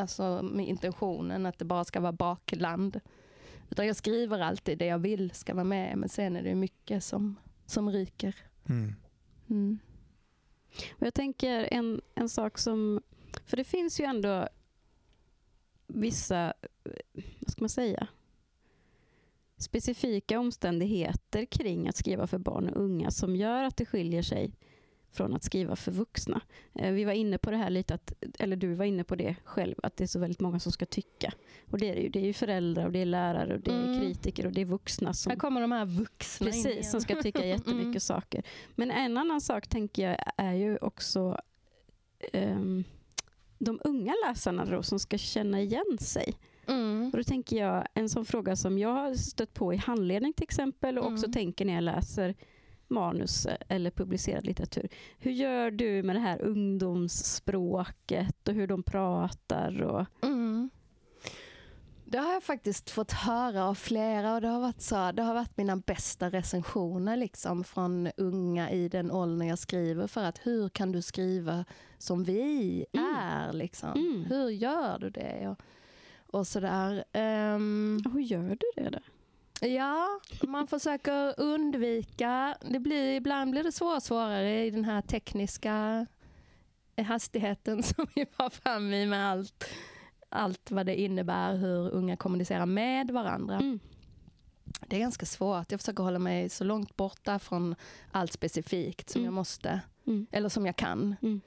[0.00, 3.00] alltså, med intentionen att det bara ska vara bakland.
[3.70, 7.04] Utan jag skriver alltid det jag vill ska vara med, men sen är det mycket
[7.04, 7.36] som,
[7.66, 8.36] som ryker.
[8.68, 8.94] Mm.
[9.50, 9.78] mm.
[10.98, 13.02] Jag tänker en, en sak som...
[13.46, 14.48] För det finns ju ändå
[15.86, 16.54] vissa,
[17.14, 18.06] vad ska man säga,
[19.56, 24.52] specifika omständigheter kring att skriva för barn och unga som gör att det skiljer sig
[25.12, 26.40] från att skriva för vuxna.
[26.74, 29.36] Eh, vi var inne på det här lite, att, eller du var inne på det
[29.44, 31.32] själv, att det är så väldigt många som ska tycka.
[31.70, 32.08] Och det är det ju.
[32.08, 34.00] Det är ju föräldrar, och det är lärare, och det är mm.
[34.00, 35.14] kritiker och det är vuxna.
[35.14, 38.00] Som, här kommer de här vuxna Precis, som ska tycka jättemycket mm.
[38.00, 38.42] saker.
[38.74, 41.40] Men en annan sak tänker jag är ju också
[42.32, 42.84] um,
[43.58, 46.34] de unga läsarna då, som ska känna igen sig.
[46.66, 47.10] Mm.
[47.12, 50.44] Och då tänker jag, en sån fråga som jag har stött på i handledning till
[50.44, 51.32] exempel och också mm.
[51.32, 52.34] tänker när jag läser
[52.90, 54.88] manus eller publicerad litteratur.
[55.18, 59.82] Hur gör du med det här ungdomsspråket och hur de pratar?
[59.82, 60.06] Och...
[60.22, 60.70] Mm.
[62.10, 65.34] Det har jag faktiskt fått höra av flera och det har varit, så, det har
[65.34, 70.68] varit mina bästa recensioner liksom, från unga i den åldern jag skriver för att hur
[70.68, 71.64] kan du skriva
[71.98, 73.06] som vi mm.
[73.16, 73.52] är?
[73.52, 73.92] Liksom?
[73.92, 74.24] Mm.
[74.24, 75.48] Hur gör du det?
[75.48, 75.62] Och,
[76.38, 77.04] och sådär.
[77.14, 78.90] Um, hur gör du det?
[78.90, 78.98] Då?
[79.60, 82.56] Ja, man försöker undvika.
[82.60, 86.06] Det blir, ibland blir det svårare och svårare i den här tekniska
[86.96, 89.64] hastigheten som vi var fram i med allt,
[90.28, 93.54] allt vad det innebär hur unga kommunicerar med varandra.
[93.54, 93.80] Mm.
[94.86, 95.70] Det är ganska svårt.
[95.70, 97.74] Jag försöker hålla mig så långt borta från
[98.12, 99.24] allt specifikt som mm.
[99.24, 99.80] jag måste.
[100.06, 100.26] Mm.
[100.30, 101.16] Eller som jag kan.
[101.22, 101.40] Mm.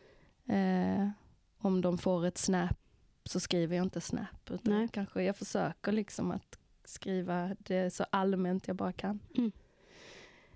[0.48, 1.10] Eh,
[1.58, 2.80] om de får ett snap
[3.26, 4.50] så skriver jag inte snap.
[4.50, 9.20] Utan kanske jag försöker liksom att skriva det så allmänt jag bara kan.
[9.38, 9.52] Mm.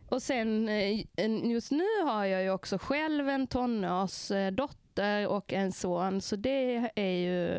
[0.10, 1.06] Och sen eh,
[1.52, 7.12] just nu har jag ju också själv en tonårsdotter och en son, så det är
[7.12, 7.50] ju,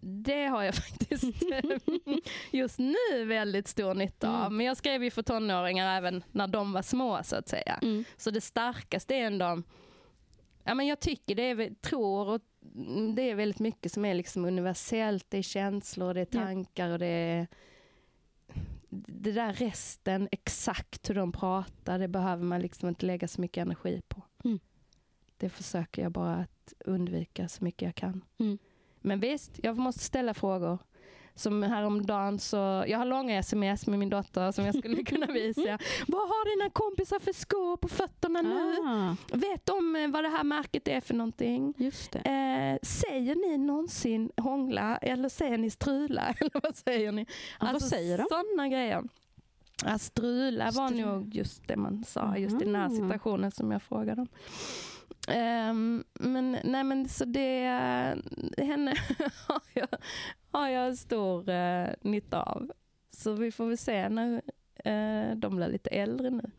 [0.00, 1.24] det har jag faktiskt
[2.50, 4.40] just nu väldigt stor nytta av.
[4.40, 4.56] Mm.
[4.56, 7.78] Men jag skrev ju för tonåringar även när de var små så att säga.
[7.82, 8.04] Mm.
[8.16, 9.62] Så det starkaste är ändå,
[10.64, 12.40] ja men jag tycker det är, tror och
[13.14, 15.26] det är väldigt mycket som är liksom universellt.
[15.28, 17.46] Det är känslor, det är tankar och det är
[18.94, 23.62] det där resten, exakt hur de pratar, det behöver man liksom inte lägga så mycket
[23.62, 24.22] energi på.
[24.44, 24.58] Mm.
[25.36, 28.24] Det försöker jag bara att undvika så mycket jag kan.
[28.38, 28.58] Mm.
[29.00, 30.78] Men visst, jag måste ställa frågor.
[31.34, 35.60] Som häromdagen så, jag har långa sms med min dotter som jag skulle kunna visa.
[36.06, 38.76] vad har dina kompisar för skor på fötterna nu?
[38.88, 39.16] Ah.
[39.36, 41.74] Vet de eh, vad det här märket är för någonting?
[41.76, 42.22] Just eh,
[42.82, 46.22] säger ni någonsin hångla eller säger ni strula?
[46.40, 47.26] eller vad säger ni?
[47.58, 48.26] Ah, alltså, vad säger de?
[48.30, 49.02] Sådana grejer.
[49.84, 53.70] Ja, strula var Stru nog just det man sa, just i den här situationen som
[53.70, 54.28] jag frågade om.
[55.28, 57.66] Um, men nej men så det,
[58.58, 58.94] henne
[59.48, 59.88] har jag,
[60.50, 62.72] har jag stor uh, nytta av.
[63.10, 64.32] Så vi får väl se när
[64.86, 66.50] uh, de blir lite äldre nu.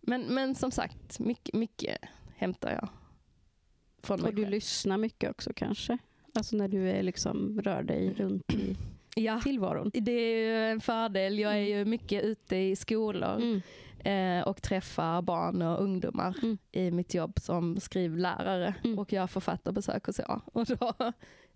[0.00, 1.98] Men, men som sagt, mycket, mycket
[2.36, 2.88] hämtar jag
[4.02, 4.50] från mig Och du själv.
[4.50, 5.98] lyssnar mycket också kanske?
[6.34, 8.76] Alltså när du är liksom, rör dig runt i
[9.16, 9.90] ja, tillvaron?
[9.94, 11.38] Det är ju en fördel.
[11.38, 13.36] Jag är ju mycket ute i skolor.
[13.36, 13.60] Mm
[14.04, 16.58] eh, och träffar barn och ungdomar mm.
[16.72, 18.98] i mitt jobb som skrivlärare mm.
[18.98, 20.40] och jag författarbesök och så.
[20.52, 20.94] Och då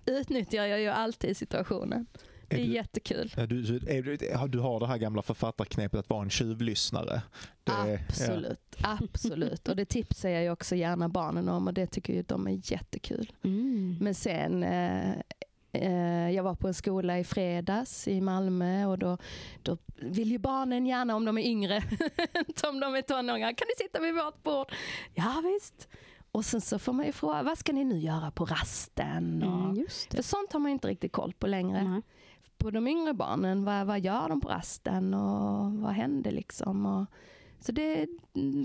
[0.07, 2.07] utnyttjar jag ju alltid situationen.
[2.49, 3.33] Det är, är du, jättekul.
[3.37, 7.23] Är du, är du, du har det här gamla författarknepet att vara en tjuvlyssnare.
[7.65, 8.99] Det, absolut, ja.
[9.03, 9.69] absolut.
[9.69, 12.73] Och det tipsar jag ju också gärna barnen om och det tycker ju de är
[12.73, 13.33] jättekul.
[13.43, 13.97] Mm.
[14.01, 15.15] Men sen Eh,
[16.35, 19.19] jag var på en skola i fredags i Malmö och då,
[19.63, 21.77] då vill ju barnen gärna, om de är yngre,
[22.49, 24.73] inte om de är tonåringar, kan ni sitta vid vårt bord?
[25.15, 25.89] Ja visst.
[26.33, 29.43] Och sen så får man ju fråga, vad ska ni nu göra på rasten?
[29.43, 31.79] Och, mm, för sånt har man inte riktigt koll på längre.
[31.79, 32.03] Mm.
[32.59, 36.87] På de yngre barnen, vad, vad gör de på rasten och vad händer liksom?
[36.87, 37.07] Och,
[37.61, 38.07] Så det,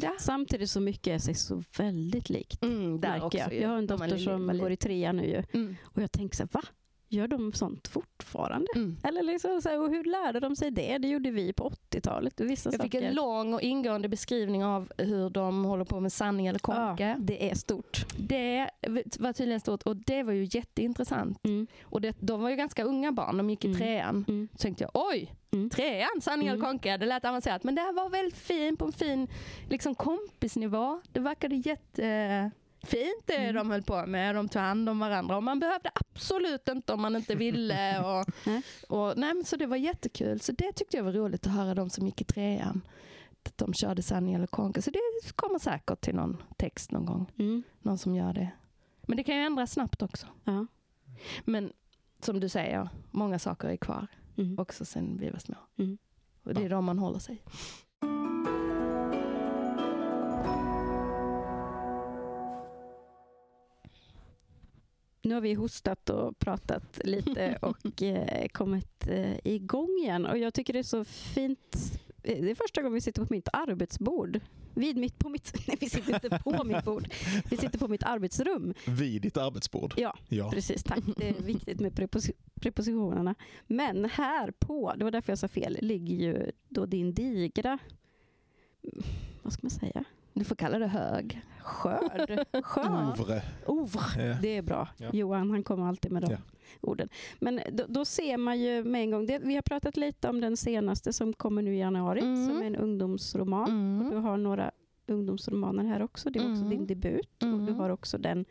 [0.02, 0.16] ja.
[0.20, 2.64] Samtidigt så mycket är sig så väldigt likt.
[2.64, 3.54] Mm, där också, jag.
[3.54, 5.76] jag har en dotter som går i trean nu mm.
[5.84, 6.62] och jag tänker så här, va?
[7.10, 8.68] Gör de sånt fortfarande?
[8.76, 8.98] Mm.
[9.04, 10.98] Eller liksom så här, och hur lärde de sig det?
[10.98, 12.40] Det gjorde vi på 80-talet.
[12.40, 16.48] Vissa jag fick en lång och ingående beskrivning av hur de håller på med sanning
[16.48, 17.10] eller konka.
[17.10, 18.06] Ja, det är stort.
[18.18, 18.70] Det
[19.20, 21.46] var tydligen stort och det var ju jätteintressant.
[21.46, 21.68] Mm.
[21.84, 23.80] Och det, de var ju ganska unga barn, de gick i mm.
[23.80, 24.26] trean.
[24.28, 24.48] Mm.
[24.52, 25.70] Så tänkte jag, oj, mm.
[25.70, 26.68] trean, sanning eller mm.
[26.68, 27.64] konka, det lät avancerat.
[27.64, 29.28] Men det här var väldigt fint på en fin
[29.70, 31.02] liksom, kompisnivå.
[31.12, 32.52] Det verkade jätte
[32.88, 33.56] fint det mm.
[33.56, 34.36] de höll på med.
[34.36, 38.00] De tog hand om varandra och man behövde absolut inte om man inte ville.
[38.00, 38.26] Och,
[38.98, 40.40] och, nej, så det var jättekul.
[40.40, 42.82] Så det tyckte jag var roligt att höra de som gick i trean.
[43.44, 44.82] Att de körde sanning eller konka.
[44.82, 45.00] Så det
[45.36, 47.32] kommer säkert till någon text någon gång.
[47.40, 47.64] Mm.
[47.82, 48.50] Någon som gör det.
[49.02, 50.28] Men det kan ju ändras snabbt också.
[50.44, 50.66] Ja.
[51.46, 51.74] Men
[52.20, 54.08] som du säger, många saker är kvar.
[54.38, 54.60] Mm.
[54.60, 55.56] Också sen vi var små.
[55.78, 55.98] Mm.
[56.44, 57.44] Och det är de man håller sig.
[65.28, 70.26] Nu har vi hostat och pratat lite och eh, kommit eh, igång igen.
[70.26, 71.76] Och jag tycker det är så fint.
[72.24, 74.40] Eh, det är första gången vi sitter på mitt arbetsbord.
[74.74, 77.08] Vid mitt, på mitt, nej, vi sitter inte på mitt bord.
[77.50, 78.74] Vi sitter på mitt arbetsrum.
[78.88, 79.94] Vid ditt arbetsbord?
[79.98, 80.52] Ja, ja.
[80.52, 80.84] precis.
[80.84, 81.04] Tack.
[81.18, 83.36] Det är viktigt med prepos prepositionerna.
[83.68, 87.80] Men här på, det var därför jag sa fel, ligger ju då din digra,
[89.44, 90.04] vad ska man säga?
[90.38, 91.42] Du får kalla det hög.
[91.62, 92.46] Skörd.
[92.64, 93.20] Skörd.
[93.20, 93.42] Ovre.
[93.66, 94.28] Ovre.
[94.28, 94.38] Ja.
[94.42, 94.88] Det är bra.
[94.98, 95.10] Ja.
[95.14, 96.38] Johan han kommer alltid med de ja.
[96.82, 97.10] orden.
[97.40, 100.42] Men då, då, ser man ju med en gång, det, vi har pratat lite om
[100.42, 102.48] den senaste som kommer nu i januari, mm.
[102.48, 103.70] som är en ungdomsroman.
[103.70, 104.06] Mm.
[104.06, 104.72] Och du har några
[105.08, 106.30] ungdomsromaner här också.
[106.30, 106.70] Det är också mm.
[106.70, 107.44] din debut.
[107.44, 107.76] Och du mm.
[107.76, 108.46] har också den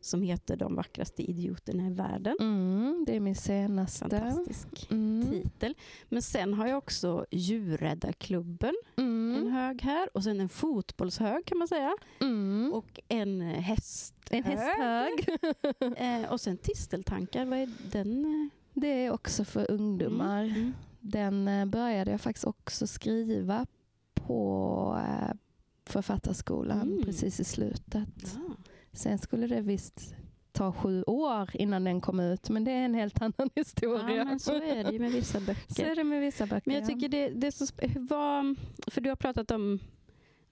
[0.00, 2.36] som heter De vackraste idioterna i världen.
[2.40, 4.08] Mm, det är min senaste.
[4.08, 5.26] Fantastisk mm.
[5.30, 5.74] titel.
[6.08, 9.07] Men sen har jag också Djurräddarklubben, mm.
[9.40, 10.08] En hög här.
[10.14, 11.96] Och sen en fotbollshög kan man säga.
[12.20, 12.72] Mm.
[12.72, 14.38] Och en hästhög.
[14.38, 15.38] En hästhög.
[16.24, 18.50] eh, och sen Tisteltankar, vad är den?
[18.72, 20.42] Det är också för ungdomar.
[20.42, 20.74] Mm, mm.
[21.00, 23.66] Den eh, började jag faktiskt också skriva
[24.14, 25.34] på eh,
[25.84, 28.08] Författarskolan precis i slutet.
[28.34, 28.54] Ja.
[28.92, 30.14] Sen skulle det visst
[30.58, 34.16] ta sju år innan den kom ut, men det är en helt annan historia.
[34.16, 35.74] Ja, men så är det ju med vissa böcker.
[35.74, 37.66] Så är det med vissa böcker, Men jag tycker det, det är så...
[37.96, 39.78] Vad, för du har pratat om...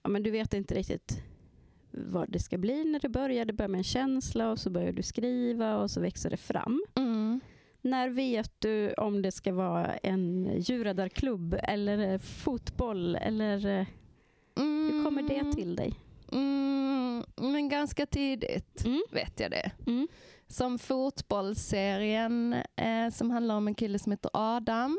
[0.03, 1.23] Ja, men du vet inte riktigt
[1.91, 3.45] vad det ska bli när det börjar.
[3.45, 6.83] Det börjar med en känsla och så börjar du skriva och så växer det fram.
[6.95, 7.39] Mm.
[7.81, 13.15] När vet du om det ska vara en djurräddarklubb eller fotboll?
[13.15, 13.65] Eller
[14.55, 14.91] mm.
[14.91, 15.93] Hur kommer det till dig?
[16.31, 19.03] Mm, men ganska tidigt mm.
[19.11, 19.71] vet jag det.
[19.87, 20.07] Mm.
[20.47, 24.97] Som fotbollsserien eh, som handlar om en kille som heter Adam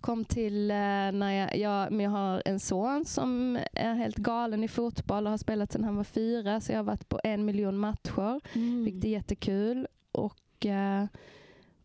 [0.00, 4.68] kom till eh, när jag, jag, jag har en son som är helt galen i
[4.68, 7.78] fotboll och har spelat sedan han var fyra så jag har varit på en miljon
[7.78, 8.40] matcher.
[8.52, 8.84] Mm.
[8.84, 9.86] Vilket är jättekul.
[10.12, 11.04] Och eh,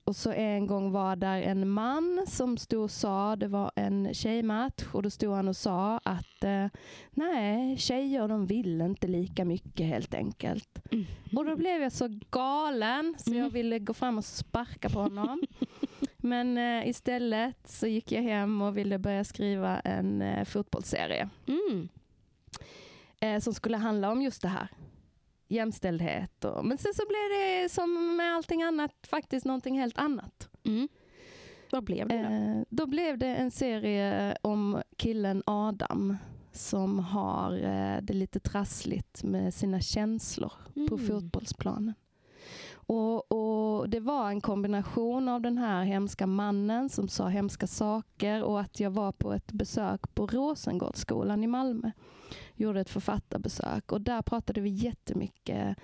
[0.03, 4.13] och så en gång var där en man som stod och sa, det var en
[4.13, 6.67] tjejmatch och då stod han och sa att eh,
[7.11, 10.79] nej, tjejer de vill inte lika mycket helt enkelt.
[10.91, 11.05] Mm.
[11.35, 13.51] Och då blev jag så galen så jag mm.
[13.51, 15.41] ville gå fram och sparka på honom.
[16.17, 21.29] Men eh, istället så gick jag hem och ville börja skriva en eh, fotbollsserie.
[21.47, 21.89] Mm.
[23.19, 24.67] Eh, som skulle handla om just det här
[25.51, 26.45] jämställdhet.
[26.45, 30.49] Och, men sen så blev det som med allting annat faktiskt någonting helt annat.
[30.63, 30.87] Mm.
[31.71, 32.29] Vad blev det då?
[32.29, 36.17] Eh, då blev det en serie om killen Adam
[36.51, 40.87] som har eh, det lite trassligt med sina känslor mm.
[40.87, 41.93] på fotbollsplanen.
[42.91, 48.43] Och, och, Det var en kombination av den här hemska mannen som sa hemska saker
[48.43, 51.91] och att jag var på ett besök på Rosengårdsskolan i Malmö.
[52.55, 55.77] Gjorde ett författarbesök och där pratade vi jättemycket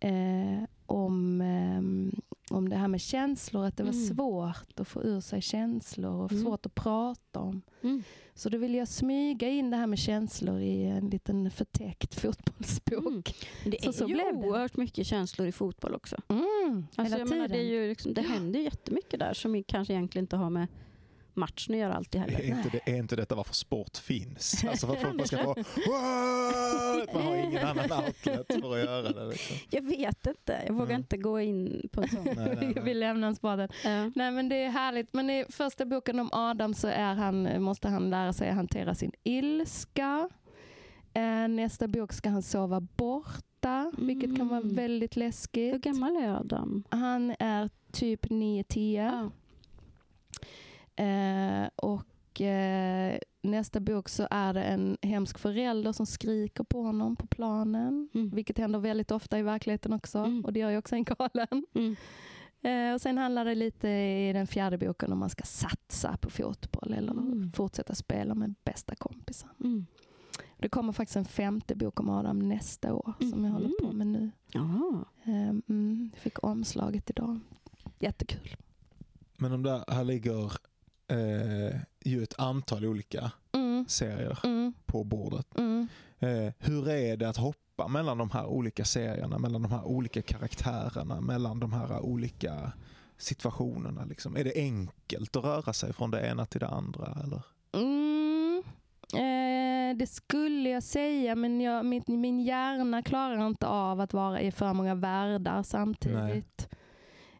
[0.00, 4.06] eh, om, eh, om det här med känslor, att det var mm.
[4.06, 6.44] svårt att få ur sig känslor och mm.
[6.44, 7.62] svårt att prata om.
[7.82, 8.02] Mm.
[8.34, 12.96] Så då ville jag smyga in det här med känslor i en liten förtäckt fotbollsbok.
[13.04, 13.70] Mm.
[13.70, 16.16] Det är så, så ju oerhört mycket känslor i fotboll också.
[16.28, 17.28] Mm, alltså, hela tiden.
[17.28, 20.66] Menar, det, är ju liksom, det händer jättemycket där som kanske egentligen inte har med
[21.36, 22.40] matchen att göra alltid heller.
[22.40, 24.64] Är inte, det, är inte detta varför sport finns?
[24.72, 25.54] Alltså för att folk ska få?
[27.14, 29.28] Man har ingen annan outlet för att göra det.
[29.28, 29.56] Liksom.
[29.70, 31.00] Jag vet inte, jag vågar mm.
[31.00, 32.24] inte gå in på sånt.
[32.24, 32.72] nej, nej, nej.
[32.76, 33.68] Jag vill lämna sporten.
[33.84, 34.10] Ja.
[34.14, 35.12] Nej men det är härligt.
[35.12, 38.94] Men i första boken om Adam så är han, måste han lära sig att hantera
[38.94, 40.28] sin ilska.
[41.14, 44.06] Eh, nästa bok ska han sova borta, mm.
[44.06, 44.74] vilket kan vara mm.
[44.74, 45.74] väldigt läskigt.
[45.74, 46.84] Hur gammal är Adam?
[46.90, 49.30] Han är typ 9-10.
[50.96, 57.16] Eh, och eh, nästa bok så är det en hemsk förälder som skriker på honom
[57.16, 58.08] på planen.
[58.14, 58.30] Mm.
[58.30, 60.18] Vilket händer väldigt ofta i verkligheten också.
[60.18, 60.44] Mm.
[60.44, 61.66] Och det gör ju också en galen.
[61.74, 61.96] Mm.
[62.62, 66.30] Eh, och sen handlar det lite i den fjärde boken om man ska satsa på
[66.30, 67.52] fotboll eller mm.
[67.52, 69.50] fortsätta spela med bästa kompisar.
[69.60, 69.86] Mm.
[70.56, 73.44] Det kommer faktiskt en femte bok om Adam nästa år som mm.
[73.44, 74.30] jag håller på med nu.
[75.24, 77.40] Mm, jag fick omslaget idag.
[77.98, 78.56] Jättekul.
[79.38, 80.52] Men om det här ligger
[81.12, 83.84] eh, ju ett antal olika mm.
[83.88, 84.72] serier mm.
[84.86, 85.58] på bordet.
[85.58, 85.88] Mm.
[86.18, 90.22] Eh, hur är det att hoppa mellan de här olika serierna, mellan de här olika
[90.22, 92.72] karaktärerna, mellan de här olika
[93.18, 94.04] situationerna?
[94.04, 94.36] Liksom?
[94.36, 97.18] Är det enkelt att röra sig från det ena till det andra?
[97.24, 97.42] Eller?
[97.72, 98.62] Mm.
[99.14, 104.40] Eh, det skulle jag säga, men jag, min, min hjärna klarar inte av att vara
[104.40, 106.68] i för många världar samtidigt.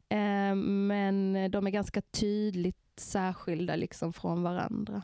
[0.09, 5.03] Eh, men de är ganska tydligt särskilda liksom från varandra.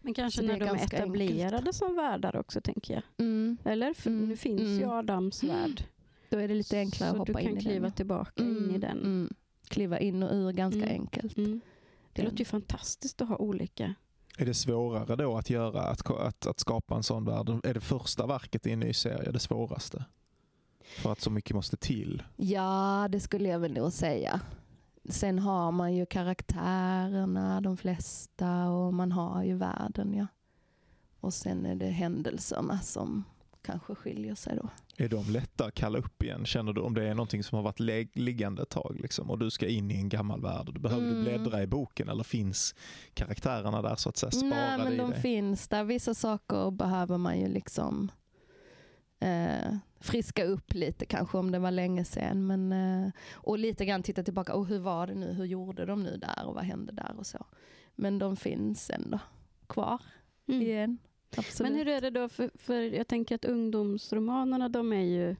[0.00, 1.76] Men kanske när de är etablerade enkelt.
[1.76, 3.02] som värdar också, tänker jag.
[3.18, 3.56] Mm.
[3.64, 3.94] Eller?
[3.94, 4.28] För mm.
[4.28, 4.78] nu finns mm.
[4.78, 5.56] ju Adams mm.
[5.56, 5.84] värld.
[6.30, 7.54] Då är det lite enklare att hoppa in i den.
[7.54, 8.80] Så du kan kliva tillbaka in i mm.
[8.80, 8.98] den.
[8.98, 9.34] Mm.
[9.68, 11.36] Kliva in och ur ganska enkelt.
[11.36, 11.60] Det
[12.12, 12.24] den.
[12.24, 13.94] låter ju fantastiskt att ha olika.
[14.38, 17.48] Är det svårare då att göra, att, att, att skapa en sån värld?
[17.48, 20.04] Är det första verket i en ny serie det svåraste?
[20.84, 22.22] För att så mycket måste till?
[22.36, 24.40] Ja, det skulle jag väl nog säga.
[25.08, 30.14] Sen har man ju karaktärerna, de flesta, och man har ju världen.
[30.14, 30.26] Ja.
[31.20, 33.24] Och sen är det händelserna som
[33.62, 34.68] kanske skiljer sig då.
[34.96, 36.46] Är de lätta att kalla upp igen?
[36.46, 37.80] Känner du om det är någonting som har varit
[38.16, 40.80] liggande ett tag liksom, och du ska in i en gammal värld?
[40.80, 41.16] Behöver mm.
[41.16, 42.74] du bläddra i boken eller finns
[43.14, 45.20] karaktärerna där så att säga sparade Nej, men de dig?
[45.20, 45.84] finns där.
[45.84, 48.10] Vissa saker behöver man ju liksom
[49.20, 52.46] eh, friska upp lite kanske om det var länge sedan.
[52.46, 56.02] Men, eh, och lite grann titta tillbaka, och hur var det nu, hur gjorde de
[56.02, 57.46] nu där och vad hände där och så.
[57.94, 59.18] Men de finns ändå
[59.66, 60.02] kvar
[60.48, 60.62] mm.
[60.62, 60.98] igen.
[61.36, 61.72] Absolut.
[61.72, 65.30] Men hur är det då, för, för jag tänker att ungdomsromanerna de är ju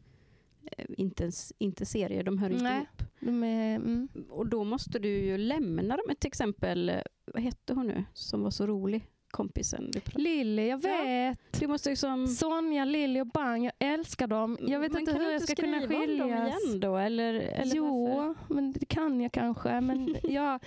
[0.70, 3.02] eh, inte, inte serier, de hör inte Nej, ihop.
[3.20, 4.08] Är, mm.
[4.30, 6.16] Och då måste du ju lämna dem.
[6.18, 9.08] Till exempel, eh, vad hette hon nu som var så rolig?
[9.35, 9.92] Kompisen.
[10.07, 11.38] Lilly, jag vet.
[11.51, 12.27] Ja, du måste liksom...
[12.27, 14.59] Sonja, Lilly och Bang, jag älskar dem.
[14.61, 15.99] Jag vet men inte hur jag ska kunna skiljas.
[15.99, 16.97] Kan du dem igen då?
[16.97, 18.55] Eller, eller jo, varför?
[18.55, 19.81] men det kan jag kanske.
[19.81, 20.61] Men jag,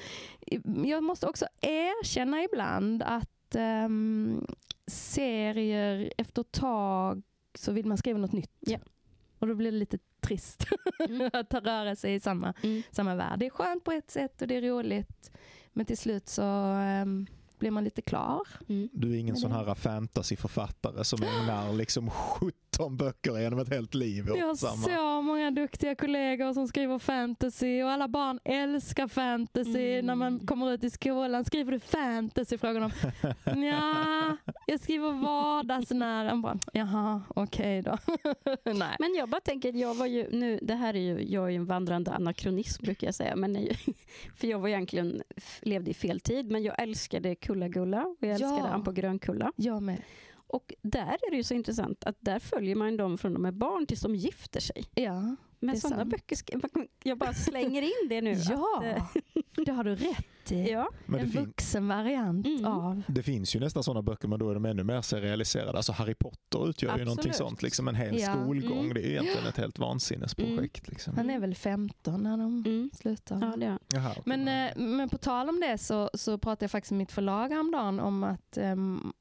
[0.86, 4.48] jag måste också erkänna ibland att um,
[4.88, 8.58] serier efter ett tag så vill man skriva något nytt.
[8.60, 8.80] Ja.
[9.40, 10.66] Och då blir det lite trist
[11.00, 11.30] mm.
[11.34, 12.84] att röra sig i samma, mm.
[12.92, 13.40] samma värld.
[13.40, 15.32] Det är skönt på ett sätt och det är roligt.
[15.74, 16.44] Men till slut så
[17.02, 17.28] um,
[17.60, 18.42] blir man lite klar.
[18.70, 18.90] Mm.
[18.94, 22.12] Du är ingen sån här fantasyförfattare som ägnar liksom
[22.78, 24.84] 17 böcker genom ett helt liv Jag har samma.
[24.84, 29.94] så många duktiga kollegor som skriver fantasy och alla barn älskar fantasy.
[29.94, 30.06] Mm.
[30.06, 32.58] När man kommer ut i skolan, skriver du fantasy?
[32.58, 32.92] Frågar de.
[33.66, 34.38] ja,
[34.68, 36.60] jag skriver vardagsnära.
[36.74, 37.98] Jaha, okej okay då.
[38.74, 38.96] Nej.
[39.00, 41.56] Men jag bara tänker, jag var ju nu, det här är ju, jag är ju
[41.56, 43.56] en vandrande anakronism brukar jag säga, men
[44.36, 45.22] för jag var egentligen,
[45.62, 48.68] levde i fel tid, men jag älskade Kulla-Gulla och jag älskade ja.
[48.68, 49.52] han på Grönkulla.
[49.56, 50.02] Jag med.
[50.48, 53.52] Och där är det ju så intressant att där följer man dem från de är
[53.52, 54.84] barn tills de gifter sig.
[54.96, 56.38] Ja, Men sådana böcker,
[57.04, 58.34] jag bara slänger in det nu.
[58.50, 59.22] ja, att, eh,
[59.66, 60.72] det har du rätt i.
[60.72, 60.90] Ja.
[61.06, 62.66] Men en vuxen variant mm.
[62.66, 63.02] av.
[63.08, 65.78] Det finns ju nästan sådana böcker men då är de ännu mer serialiserade.
[65.78, 67.02] Alltså Harry Potter utgör Absolut.
[67.02, 67.62] ju någonting sånt.
[67.62, 68.34] Liksom en hel ja.
[68.34, 68.80] skolgång.
[68.80, 68.94] Mm.
[68.94, 70.88] Det är egentligen ett helt vansinnesprojekt.
[70.88, 70.92] Mm.
[70.94, 71.16] Liksom.
[71.16, 72.90] Han är väl 15 när de mm.
[72.94, 73.40] slutar.
[73.42, 74.24] Ja, det Jaha, okay.
[74.26, 77.50] men, eh, men på tal om det så, så pratade jag faktiskt med mitt förlag
[77.50, 78.58] häromdagen om att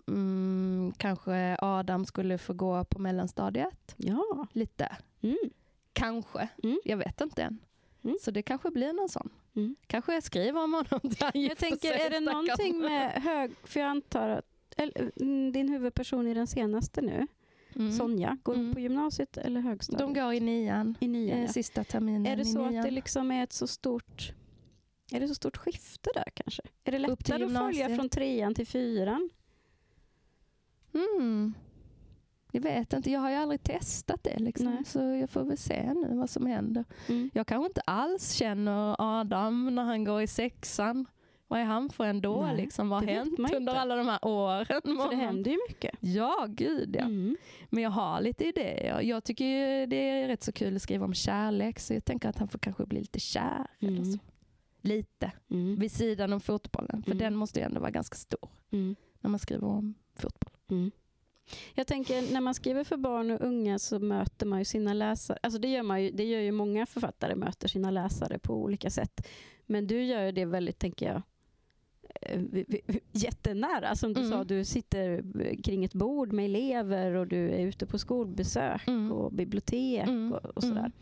[0.07, 3.95] um, kanske Adam skulle få gå på mellanstadiet.
[3.97, 4.47] Ja.
[4.53, 4.97] Lite.
[5.23, 5.37] Mm.
[5.93, 6.49] Kanske.
[6.63, 6.81] Mm.
[6.85, 7.59] Jag vet inte än.
[8.05, 8.17] Mm.
[8.23, 9.31] Så det kanske blir någon sån.
[9.57, 9.77] Mm.
[9.87, 11.01] Kanske jag skriver om honom
[11.35, 13.51] Jag tänker, är det någonting med hög...
[13.65, 14.45] För jag antar att
[14.77, 17.27] eller, mm, din huvudperson i den senaste nu,
[17.77, 17.93] mm.
[17.93, 18.75] Sonja, går mm.
[18.75, 19.99] på gymnasiet eller högstadiet?
[19.99, 21.49] De går i nian, I nian ja.
[21.49, 24.33] sista terminen Är det så att det liksom är ett så stort
[25.13, 26.63] är det så stort skifte där kanske?
[26.85, 29.31] Är det lättare att följa från trean till fyran?
[30.95, 31.55] Mm.
[32.57, 34.39] Jag vet inte, jag har ju aldrig testat det.
[34.39, 34.85] Liksom.
[34.87, 36.85] Så jag får väl se nu vad som händer.
[37.09, 37.31] Mm.
[37.35, 41.07] Jag kanske inte alls känner Adam när han går i sexan.
[41.49, 42.51] Vad är han för en då?
[42.57, 42.89] Liksom?
[42.89, 44.81] Vad har hänt under alla de här åren?
[44.83, 45.95] För det händer ju mycket.
[46.01, 47.05] Ja, gud ja.
[47.05, 47.37] Mm.
[47.71, 49.01] Men jag har lite idéer.
[49.01, 52.39] Jag tycker det är rätt så kul att skriva om kärlek så jag tänker att
[52.39, 53.67] han får kanske bli lite kär.
[53.81, 53.95] Mm.
[53.95, 54.19] Eller så.
[54.81, 55.33] Lite.
[55.51, 55.77] Mm.
[55.77, 57.03] Vid sidan om fotbollen.
[57.03, 57.19] För mm.
[57.19, 58.49] den måste ju ändå vara ganska stor.
[58.71, 58.97] Mm.
[59.21, 60.55] När man skriver om fotboll.
[61.75, 65.39] Jag tänker när man skriver för barn och unga så möter man ju sina läsare.
[65.43, 68.91] Alltså det, gör man ju, det gör ju många författare, möter sina läsare på olika
[68.91, 69.29] sätt.
[69.67, 71.23] Men du gör det väldigt, tänker jag,
[72.21, 72.43] eh,
[73.13, 73.95] jättenära.
[73.95, 74.33] Som du mm.
[74.33, 75.23] sa, du sitter
[75.63, 79.13] kring ett bord med elever och du är ute på skolbesök mm.
[79.13, 80.33] och bibliotek mm.
[80.33, 80.79] och, och, sådär.
[80.79, 80.93] Mm.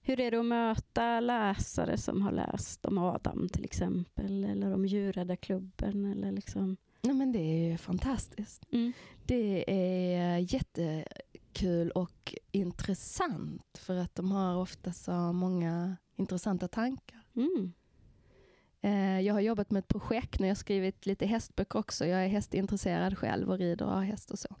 [0.00, 4.86] Hur är det att möta läsare som har läst om Adam till exempel eller om
[4.86, 6.04] Djurräddarklubben?
[6.12, 6.76] Eller liksom?
[7.04, 8.62] Nej, men det är fantastiskt.
[8.72, 8.92] Mm.
[9.26, 17.22] Det är jättekul och intressant för att de har ofta så många intressanta tankar.
[17.36, 17.72] Mm.
[18.80, 22.06] Eh, jag har jobbat med ett projekt när jag skrivit lite hästböcker också.
[22.06, 24.56] Jag är hästintresserad själv och rider och har häst och så.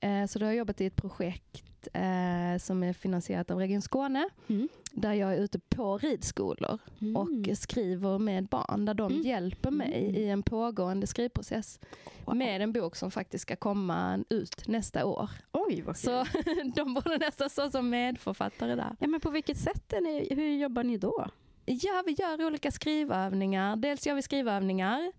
[0.00, 3.82] Eh, så då har jag jobbat i ett projekt eh, som är finansierat av Region
[3.82, 4.28] Skåne.
[4.48, 4.68] Mm.
[4.92, 7.16] Där jag är ute på ridskolor mm.
[7.16, 8.84] och skriver med barn.
[8.84, 9.22] Där de mm.
[9.22, 10.16] hjälper mig mm.
[10.16, 11.80] i en pågående skrivprocess.
[12.24, 12.36] Wow.
[12.36, 15.30] Med en bok som faktiskt ska komma ut nästa år.
[15.52, 16.24] Oj, vad Så
[16.74, 18.96] de borde nästan stå som medförfattare där.
[19.00, 21.28] Ja, men på vilket sätt är ni, hur jobbar ni då?
[21.64, 23.76] Ja, vi gör olika skrivövningar.
[23.76, 25.12] Dels gör vi skrivövningar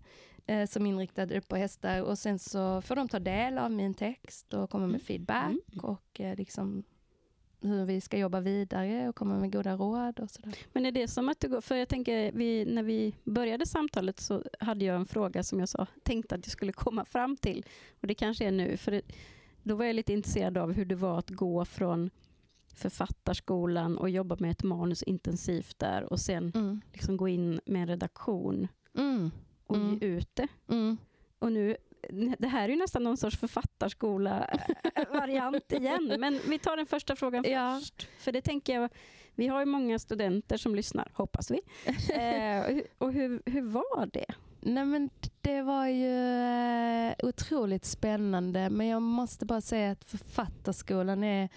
[0.48, 4.54] eh, som inriktade på hästar och sen så får de ta del av min text
[4.54, 5.00] och komma med mm.
[5.00, 5.84] feedback mm.
[5.84, 6.84] och eh, liksom
[7.60, 10.54] hur vi ska jobba vidare och komma med goda råd och sådär.
[10.72, 14.20] Men är det som att du går, för jag tänker vi, när vi började samtalet
[14.20, 17.64] så hade jag en fråga som jag sa, tänkte att jag skulle komma fram till
[18.00, 19.02] och det kanske är nu, för det,
[19.62, 22.10] då var jag lite intresserad av hur det var att gå från
[22.74, 26.80] författarskolan och jobba med ett manus intensivt där och sen mm.
[26.92, 29.30] liksom gå in med en redaktion mm.
[29.68, 29.98] Och mm.
[30.00, 30.48] ge ut det.
[30.68, 30.98] Mm.
[31.38, 31.76] Och nu,
[32.38, 37.44] det här är ju nästan någon sorts författarskola-variant igen, men vi tar den första frågan
[37.48, 37.78] ja.
[37.80, 38.08] först.
[38.18, 38.90] För det tänker jag,
[39.34, 41.60] vi har ju många studenter som lyssnar, hoppas vi.
[42.14, 42.64] eh,
[42.98, 44.34] och hur, hur var det?
[44.60, 45.10] Nej men
[45.40, 46.32] det var ju
[47.08, 51.48] eh, otroligt spännande, men jag måste bara säga att författarskolan är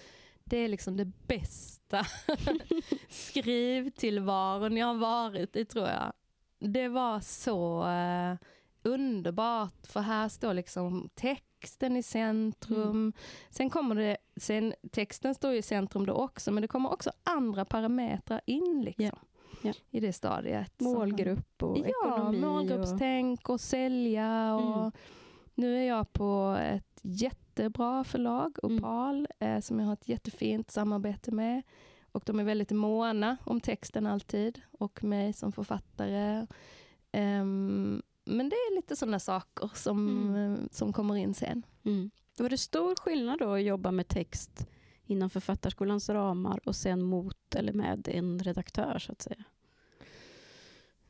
[0.44, 2.06] det är liksom det bästa
[3.08, 6.12] skrivtillvaron jag har varit i tror jag.
[6.68, 8.36] Det var så uh,
[8.82, 12.82] underbart för här står liksom texten i centrum.
[12.82, 13.12] Mm.
[13.50, 17.64] Sen kommer det, sen, texten står i centrum då också men det kommer också andra
[17.64, 19.04] parametrar in liksom.
[19.04, 19.18] Yeah.
[19.62, 19.76] Yeah.
[19.90, 20.80] I det stadiet.
[20.80, 22.38] Målgrupp och ja, ekonomi.
[22.42, 24.92] Ja, målgruppstänk och sälja och mm.
[25.54, 28.76] nu är jag på ett jätte jättebra förlag, mm.
[28.76, 29.56] Opal, mm.
[29.56, 31.62] eh, som jag har ett jättefint samarbete med.
[32.12, 36.46] Och de är väldigt måna om texten alltid och mig som författare.
[37.12, 40.52] Um, men det är lite sådana saker som, mm.
[40.52, 41.62] Eh, som kommer in sen.
[41.84, 42.10] Mm.
[42.38, 44.66] Var det stor skillnad då att jobba med text
[45.04, 49.44] inom författarskolans ramar och sen mot eller med en redaktör så att säga?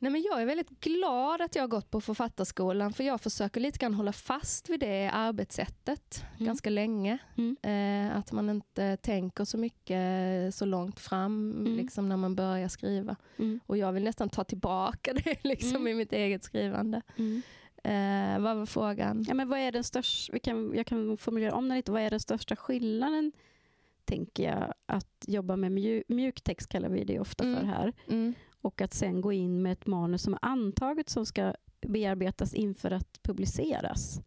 [0.03, 3.61] Nej, men jag är väldigt glad att jag har gått på författarskolan för jag försöker
[3.61, 6.45] lite grann hålla fast vid det arbetssättet mm.
[6.45, 7.17] ganska länge.
[7.37, 7.57] Mm.
[7.61, 11.75] Eh, att man inte tänker så mycket så långt fram mm.
[11.75, 13.15] liksom när man börjar skriva.
[13.37, 13.59] Mm.
[13.65, 15.87] Och jag vill nästan ta tillbaka det liksom, mm.
[15.87, 17.01] i mitt eget skrivande.
[17.17, 17.41] Mm.
[17.83, 19.25] Eh, vad var frågan?
[19.27, 21.91] Ja, men vad är den största, vi kan, jag kan formulera om den lite.
[21.91, 23.31] Vad är den största skillnaden
[24.05, 27.93] tänker jag, att jobba med mjuk, mjuk text kallar vi det ofta för här.
[28.07, 28.33] Mm
[28.63, 32.91] och att sen gå in med ett manus som är antaget som ska bearbetas inför
[32.91, 34.21] att publiceras.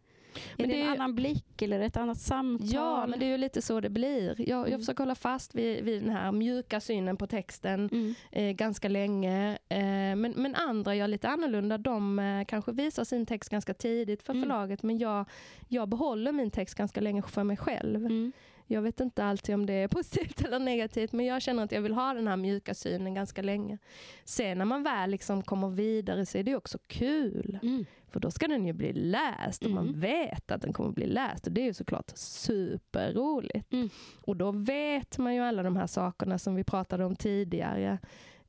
[0.56, 2.68] Men är det, det en annan blick eller ett annat samtal?
[2.72, 4.48] Ja, men det är ju lite så det blir.
[4.48, 4.70] Jag, mm.
[4.70, 8.14] jag försöker hålla fast vid, vid den här mjuka synen på texten mm.
[8.32, 9.58] eh, ganska länge.
[9.68, 9.78] Eh,
[10.16, 11.78] men, men andra gör lite annorlunda.
[11.78, 14.42] De eh, kanske visar sin text ganska tidigt för mm.
[14.42, 15.24] förlaget men jag,
[15.68, 18.32] jag behåller min text ganska länge för mig själv.
[18.66, 21.82] Jag vet inte alltid om det är positivt eller negativt men jag känner att jag
[21.82, 23.78] vill ha den här mjuka synen ganska länge.
[24.24, 27.58] Sen när man väl liksom kommer vidare så är det också kul.
[27.62, 27.84] Mm.
[28.08, 29.84] För då ska den ju bli läst och mm.
[29.84, 33.72] man vet att den kommer bli läst och det är ju såklart superroligt.
[33.72, 33.88] Mm.
[34.20, 37.98] Och då vet man ju alla de här sakerna som vi pratade om tidigare.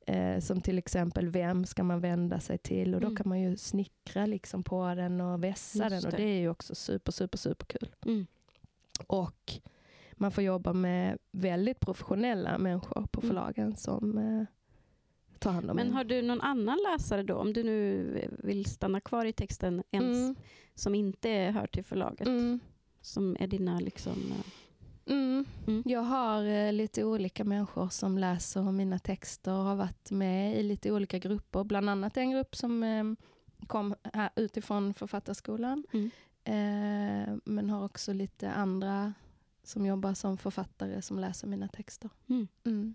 [0.06, 3.16] Eh, som till exempel vem ska man vända sig till och då mm.
[3.16, 6.22] kan man ju snickra liksom på den och vässa Just den och det.
[6.22, 7.88] det är ju också super super super kul.
[8.06, 8.26] Mm.
[9.06, 9.52] Och
[10.20, 13.28] man får jobba med väldigt professionella människor på mm.
[13.28, 14.44] förlagen som eh,
[15.38, 19.00] tar hand om Men har du någon annan läsare då, om du nu vill stanna
[19.00, 20.36] kvar i texten ens, mm.
[20.74, 22.26] som inte hör till förlaget?
[22.26, 22.60] Mm.
[23.00, 24.12] Som är dina liksom...
[24.12, 25.44] Eh, mm.
[25.66, 25.82] Mm.
[25.86, 30.62] Jag har eh, lite olika människor som läser mina texter och har varit med i
[30.62, 31.64] lite olika grupper.
[31.64, 33.16] Bland annat en grupp som
[33.66, 35.84] kom här utifrån författarskolan.
[35.92, 36.10] Mm.
[37.44, 39.12] Men har också lite andra
[39.68, 42.10] som jobbar som författare som läser mina texter.
[42.28, 42.48] Mm.
[42.66, 42.94] Mm.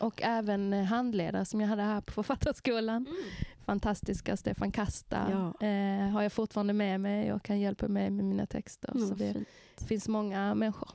[0.00, 3.06] Och även eh, handledare som jag hade här på Författarskolan.
[3.06, 3.18] Mm.
[3.58, 5.66] Fantastiska Stefan Kasta ja.
[5.66, 8.92] eh, har jag fortfarande med mig och kan hjälpa mig med mina texter.
[9.08, 9.48] så det fint.
[9.88, 10.90] finns många människor.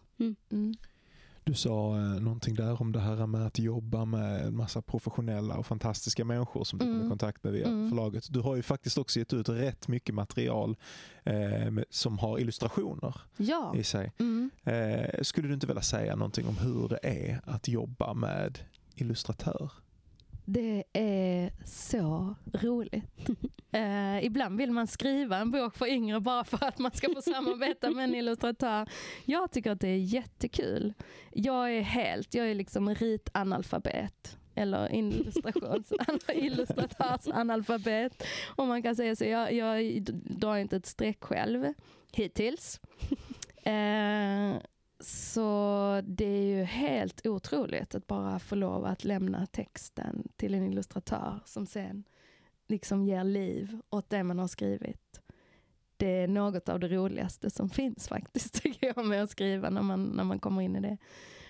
[1.44, 5.58] Du sa eh, någonting där om det här med att jobba med en massa professionella
[5.58, 6.96] och fantastiska människor som du mm.
[6.96, 7.90] kommer i kontakt med via mm.
[7.90, 8.34] förlaget.
[8.34, 10.78] Du har ju faktiskt också gett ut rätt mycket material
[11.24, 13.76] eh, som har illustrationer ja.
[13.76, 14.12] i sig.
[14.20, 14.52] Mm.
[14.64, 18.60] Eh, skulle du inte vilja säga någonting om hur det är att jobba med
[18.96, 19.72] illustratör?
[20.46, 23.30] Det är så roligt.
[23.76, 27.22] Uh, ibland vill man skriva en bok för yngre bara för att man ska få
[27.22, 28.90] samarbeta med en illustratör.
[29.26, 30.94] Jag tycker att det är jättekul.
[31.32, 34.94] Jag är helt, jag är liksom ritanalfabet eller
[36.36, 38.24] illustratörsanalfabet.
[38.56, 39.26] Om man kan säga så.
[39.26, 41.74] Jag, jag drar inte ett streck själv
[42.12, 42.80] hittills.
[43.68, 44.58] Uh,
[45.06, 50.64] så det är ju helt otroligt att bara få lov att lämna texten till en
[50.64, 52.04] illustratör som sen
[52.68, 55.22] liksom ger liv åt det man har skrivit.
[55.98, 59.82] Det är något av det roligaste som finns faktiskt, tycker jag, med att skriva när
[59.82, 60.98] man, när man kommer in i det.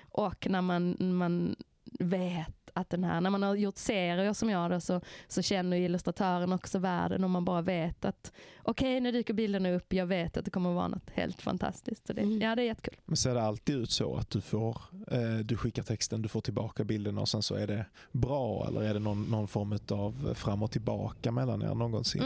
[0.10, 1.56] Och när man, man
[2.00, 5.78] vet att den här, när man har gjort serier som jag då, så, så känner
[5.78, 10.06] illustratören också världen och man bara vet att okej, okay, nu dyker bilderna upp, jag
[10.06, 12.08] vet att det kommer att vara något helt fantastiskt.
[12.08, 12.42] Så det, mm.
[12.42, 13.00] Ja, det är jättekul.
[13.06, 16.42] Men ser det alltid ut så att du får, eh, du skickar texten, du får
[16.42, 20.34] tillbaka bilderna och sen så är det bra eller är det någon, någon form av
[20.34, 22.22] fram och tillbaka mellan er någonsin?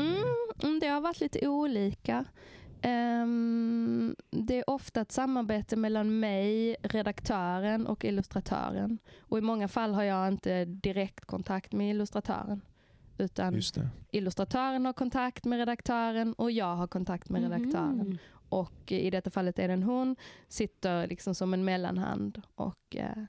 [0.64, 2.26] Mm, det har varit lite olika.
[2.84, 9.00] Um, det är ofta ett samarbete mellan mig, redaktören och illustratören.
[9.20, 12.62] Och i många fall har jag inte direkt kontakt med illustratören.
[13.18, 13.62] Utan
[14.12, 18.02] illustratören har kontakt med redaktören och jag har kontakt med redaktören.
[18.02, 18.18] Mm.
[18.50, 20.16] Och i detta fallet är det en hon,
[20.48, 23.24] sitter liksom som en mellanhand och eh,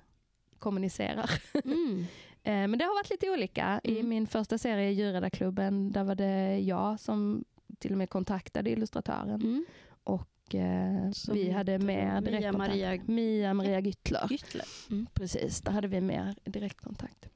[0.59, 1.31] kommunicerar.
[1.65, 1.99] Mm.
[2.43, 3.81] eh, men det har varit lite olika.
[3.85, 4.09] I mm.
[4.09, 7.45] min första serie, Djurräddarklubben, där var det jag som
[7.79, 9.41] till och med kontaktade illustratören.
[9.41, 9.67] Mm.
[10.05, 12.75] Och eh, vi hade mer direktkontakt.
[12.75, 14.27] Mia Maria, Mia Maria Gyttler.
[14.31, 14.67] Gyttler.
[14.91, 15.07] Mm.
[15.15, 17.29] Precis, där hade vi mer direktkontakt.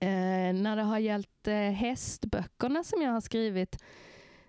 [0.00, 3.82] Eh, när det har gällt eh, hästböckerna som jag har skrivit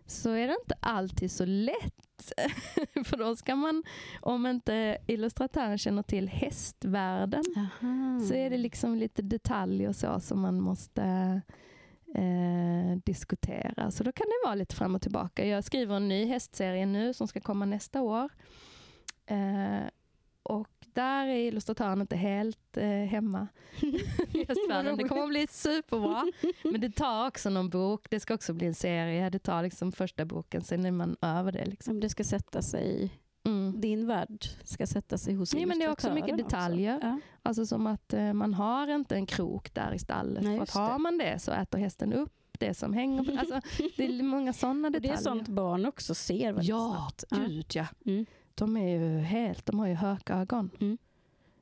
[0.06, 2.32] så är det inte alltid så lätt.
[3.06, 3.84] För då ska man,
[4.22, 8.20] om inte illustratören känner till hästvärlden, Aha.
[8.28, 11.42] så är det liksom lite detaljer och så som man måste
[12.16, 13.92] eh, diskutera.
[13.92, 15.46] Så då kan det vara lite fram och tillbaka.
[15.46, 18.30] Jag skriver en ny hästserie nu som ska komma nästa år.
[19.26, 19.88] Eh,
[20.44, 23.48] och där är illustratören inte helt eh, hemma.
[24.98, 26.32] det kommer att bli superbra.
[26.64, 28.10] Men det tar också någon bok.
[28.10, 29.30] Det ska också bli en serie.
[29.30, 31.66] Det tar liksom första boken, sen är man över det.
[31.66, 32.00] Liksom.
[32.00, 33.12] Det ska sätta sig
[33.48, 33.82] Mm.
[33.82, 37.00] Din värld ska sätta sig hos Nej, men Det är också mycket detaljer.
[37.02, 37.20] Ja.
[37.44, 40.44] Alltså som att eh, man har inte en krok där i stallet.
[40.44, 43.40] Nej, för att har man det så äter hästen upp det som hänger på.
[43.40, 43.62] Alltså,
[43.98, 45.14] det är många sådana detaljer.
[45.14, 47.48] det är sånt barn också ser väldigt ja, snabbt.
[47.48, 48.26] Gud, ja, mm.
[48.56, 50.70] De är ju helt, de har ju hökögon.
[50.80, 50.98] Mm.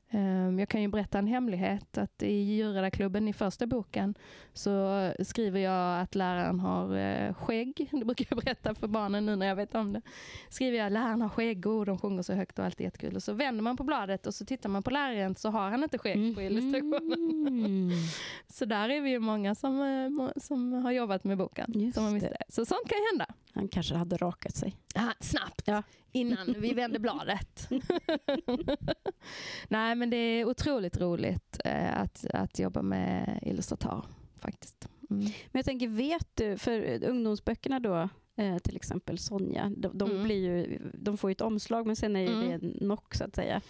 [0.10, 4.16] Ehm, jag kan ju berätta en hemlighet att i djurräddarklubben i första boken
[4.54, 7.90] så skriver jag att läraren har eh, skägg.
[7.92, 10.02] Det brukar jag berätta för barnen nu när jag vet om det.
[10.50, 13.16] Skriver jag att läraren har skägg och de sjunger så högt och allt är jättekul.
[13.16, 15.84] Och så vänder man på bladet och så tittar man på läraren så har han
[15.84, 17.48] inte skägg på illustrationen.
[17.48, 17.92] Mm.
[18.48, 21.94] så där är vi ju många som, eh, som har jobbat med boken.
[21.94, 22.38] som har det.
[22.50, 23.34] Så sånt kan hända.
[23.54, 24.76] Han kanske hade rakat sig.
[24.96, 25.84] Ah, snabbt, ja.
[26.16, 27.70] Innan vi vände bladet.
[29.68, 34.06] Nej, men det är otroligt roligt eh, att, att jobba med illustratör
[34.36, 34.90] faktiskt.
[35.10, 35.24] Mm.
[35.24, 40.24] Men jag tänker, vet du, för ungdomsböckerna då, eh, till exempel Sonja, de, de mm.
[40.24, 42.48] blir ju, de får ju ett omslag men sen är mm.
[42.48, 43.62] det en knock så att säga.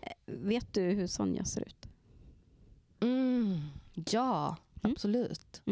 [0.00, 1.88] Eh, vet du hur Sonja ser ut?
[3.00, 3.58] Mm.
[4.10, 4.92] Ja, mm.
[4.92, 5.62] absolut.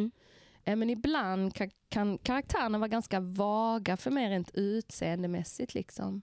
[0.69, 1.55] Eh, men ibland
[1.89, 5.75] kan, karaktärerna vara ganska vaga för mig rent utseendemässigt.
[5.75, 6.23] Liksom.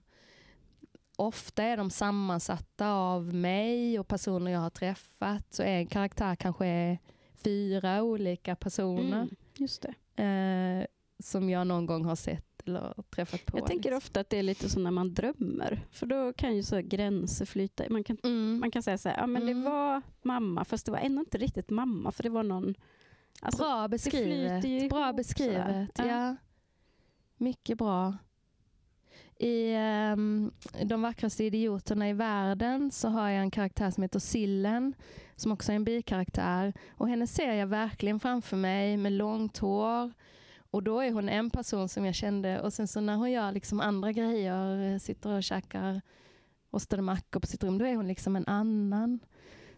[1.16, 5.54] Ofta är de sammansatta av mig och personer jag har träffat.
[5.54, 6.98] Så en karaktär kanske är
[7.44, 9.22] fyra olika personer.
[9.22, 9.84] Mm, just.
[10.16, 10.86] Eh,
[11.18, 13.58] som jag någon gång har sett eller träffat på.
[13.58, 13.96] Jag tänker liksom.
[13.96, 15.86] ofta att det är lite så när man drömmer.
[15.90, 17.84] För då kan ju så gränser flyta.
[17.90, 18.60] Man kan, mm.
[18.60, 19.56] man kan säga så här, ja men mm.
[19.64, 22.74] det var mamma, fast det var ändå inte riktigt mamma, för det var någon
[23.42, 24.90] Alltså, bra beskrivet.
[24.90, 26.06] Bra beskrivet, ja.
[26.06, 26.36] ja.
[27.36, 28.16] Mycket bra.
[29.38, 29.76] I
[30.12, 30.52] um,
[30.84, 34.94] De vackraste idioterna i världen så har jag en karaktär som heter Sillen,
[35.36, 36.72] som också är en bikaraktär.
[36.90, 40.12] Och henne ser jag verkligen framför mig med långt hår.
[40.70, 43.52] Och då är hon en person som jag kände och sen så när hon gör
[43.52, 46.00] liksom andra grejer, sitter och käkar
[46.70, 49.20] rostade mackor på sitt rum, då är hon liksom en annan.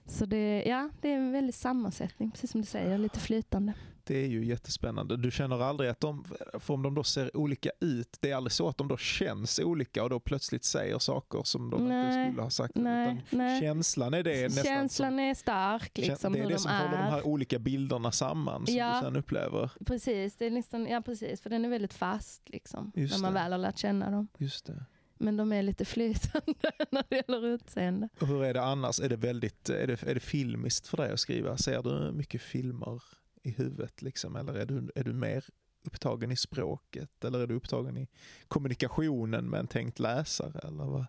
[0.09, 3.72] Så det, ja, det är en väldig sammansättning, precis som du säger, lite flytande.
[4.04, 5.16] Det är ju jättespännande.
[5.16, 8.52] Du känner aldrig att de, för om de då ser olika ut, det är aldrig
[8.52, 12.30] så att de då känns olika och då plötsligt säger saker som de nej, inte
[12.30, 12.74] skulle ha sagt.
[12.74, 13.61] Nej, nej.
[13.61, 15.98] Känslan är det nästan Känslan som, är stark.
[15.98, 16.84] Liksom, det är det de som är.
[16.84, 19.70] håller de här olika bilderna samman som ja, du sen upplever.
[19.86, 23.40] Precis, det är nästan, ja, precis, för den är väldigt fast liksom, när man det.
[23.40, 24.28] väl har lärt känna dem.
[24.38, 24.84] Just det.
[25.21, 26.55] Men de är lite flytande
[26.91, 28.09] när det gäller utseende.
[28.21, 29.01] Och hur är det annars?
[29.01, 31.57] Är det, väldigt, är, det, är det filmiskt för dig att skriva?
[31.57, 33.03] Ser du mycket filmer
[33.43, 34.03] i huvudet?
[34.03, 34.37] Liksom?
[34.37, 35.45] Eller är du, är du mer
[35.83, 37.25] upptagen i språket?
[37.25, 38.09] Eller är du upptagen i
[38.49, 40.59] kommunikationen med en tänkt läsare?
[40.69, 41.07] Eller vad?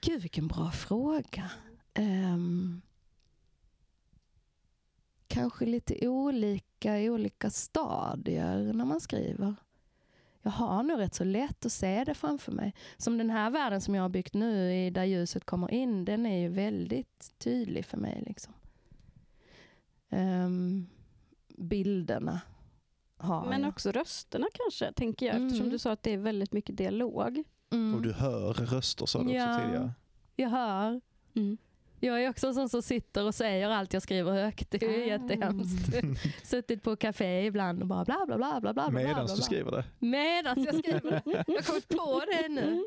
[0.00, 1.50] Gud, vilken bra fråga.
[1.98, 2.82] Um,
[5.26, 9.54] kanske lite olika i olika stadier när man skriver
[10.44, 12.74] jag har nog rätt så lätt att se det framför mig.
[12.96, 16.40] Som den här världen som jag har byggt nu, där ljuset kommer in, den är
[16.40, 18.22] ju väldigt tydlig för mig.
[18.26, 18.54] Liksom.
[20.10, 20.86] Um,
[21.48, 22.40] bilderna
[23.16, 23.68] har Men jag.
[23.68, 25.46] också rösterna kanske, tänker jag, mm.
[25.46, 27.44] eftersom du sa att det är väldigt mycket dialog.
[27.70, 27.94] Mm.
[27.94, 29.92] Och du hör röster sa du ja, också tidigare.
[30.36, 31.00] Jag hör.
[31.34, 31.56] Mm.
[32.04, 34.70] Jag är också en sån som sitter och säger allt jag skriver högt.
[34.70, 35.06] Det är ju ah.
[35.06, 35.92] jättehemskt.
[36.42, 38.90] Suttit på café ibland och bara bla bla bla bla bla.
[38.90, 39.84] Medan du skriver det?
[39.98, 41.22] Medan jag skriver det.
[41.46, 42.84] Jag har kommit på det nu.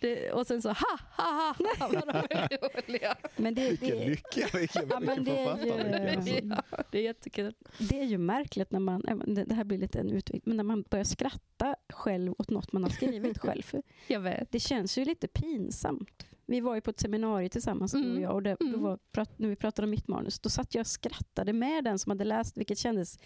[0.00, 3.16] Det, och sen så ha ha ha, ha vad de är roliga.
[3.36, 6.40] Men det, vilken det, lycka, vilken, ja, vilken författare.
[6.44, 7.54] Ja, det är jättekul.
[7.78, 9.02] Det är ju märkligt när man,
[9.46, 12.82] det här blir lite en utvikning, men när man börjar skratta själv åt något man
[12.82, 13.62] har skrivit själv.
[14.06, 14.52] jag vet.
[14.52, 16.26] Det känns ju lite pinsamt.
[16.46, 18.08] Vi var ju på ett seminarium tillsammans, mm.
[18.08, 18.82] du och jag, och det, mm.
[18.82, 18.98] var,
[19.36, 22.24] när vi pratade om mitt manus, då satt jag och skrattade med den som hade
[22.24, 23.18] läst, vilket kändes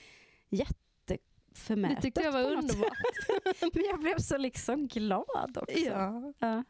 [0.49, 1.97] jätteförmätet.
[1.97, 2.93] Det tyckte jag var underbart.
[3.75, 5.79] Men jag blev så liksom glad också.
[5.79, 6.33] Ja.
[6.39, 6.64] ja.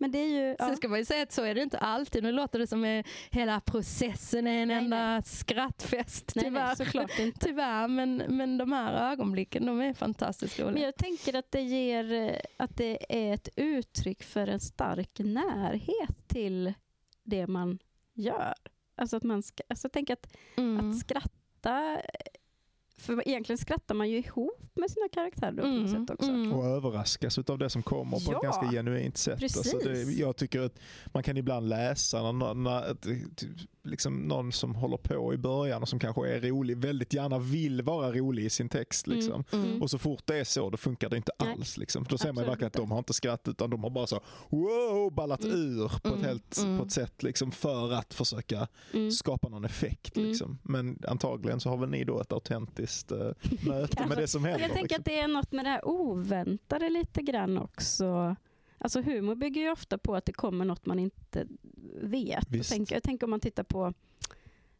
[0.00, 0.56] Men det är ju...
[0.58, 0.66] Ja.
[0.66, 2.22] Sen ska man ju säga att så är det inte alltid.
[2.22, 5.22] Nu låter det som att hela processen är en nej, enda nej.
[5.22, 6.26] skrattfest.
[6.26, 6.50] Tyvärr.
[6.50, 7.46] Nej, nej, såklart inte.
[7.46, 10.72] Tyvärr, men, men de här ögonblicken de är fantastiskt roliga.
[10.72, 16.28] Men jag tänker att det, ger, att det är ett uttryck för en stark närhet
[16.28, 16.74] till
[17.22, 17.78] det man
[18.14, 18.54] gör.
[18.96, 20.90] Alltså att man ska, alltså tänk att, mm.
[20.90, 22.00] att skratta
[23.00, 26.30] för egentligen skrattar man ju ihop med sina karaktärer då, mm, på sätt också.
[26.30, 26.52] Mm.
[26.52, 29.42] Och överraskas av det som kommer på ja, ett ganska genuint sätt.
[29.42, 32.96] Alltså det, jag tycker att man kan ibland läsa när, när,
[33.82, 37.82] liksom någon som håller på i början och som kanske är rolig, väldigt gärna vill
[37.82, 39.06] vara rolig i sin text.
[39.06, 39.44] Mm, liksom.
[39.52, 41.52] Mm, och så fort det är så, då funkar det inte Nej.
[41.52, 41.76] alls.
[41.76, 42.04] Liksom.
[42.08, 45.12] Då ser man verkligen att de har inte skrattat utan de har bara så wow,
[45.12, 45.56] ballat mm.
[45.56, 48.68] ur på ett, mm, helt, på ett sätt liksom, för att försöka
[49.12, 50.16] skapa någon effekt.
[50.16, 50.58] Liksom.
[50.62, 53.32] Men antagligen så har väl ni då ett autentiskt uh,
[53.66, 54.60] möte med det som händer.
[54.60, 55.00] Jag tänker liksom.
[55.00, 58.36] att det är något med det här oväntade lite grann också.
[58.82, 61.46] Alltså humor bygger ju ofta på att det kommer något man inte
[62.02, 62.46] vet.
[62.50, 63.92] Jag tänker, jag tänker om man tittar på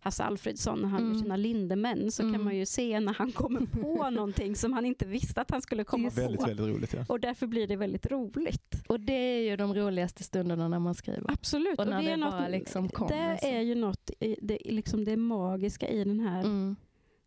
[0.02, 1.12] Hasse Alfredsson när han mm.
[1.12, 2.34] gör sina Lindemän så mm.
[2.34, 5.62] kan man ju se när han kommer på någonting som han inte visste att han
[5.62, 6.20] skulle komma på.
[6.20, 6.92] Väldigt, väldigt roligt.
[6.94, 7.04] Ja.
[7.08, 8.82] Och därför blir det väldigt roligt.
[8.86, 11.30] Och det är ju de roligaste stunderna när man skriver.
[11.30, 11.78] Absolut.
[11.78, 13.32] Och när och det, det bara något, liksom kommer.
[13.32, 13.46] Det så.
[13.46, 14.10] är ju något,
[14.42, 16.76] det, liksom det magiska i den här mm.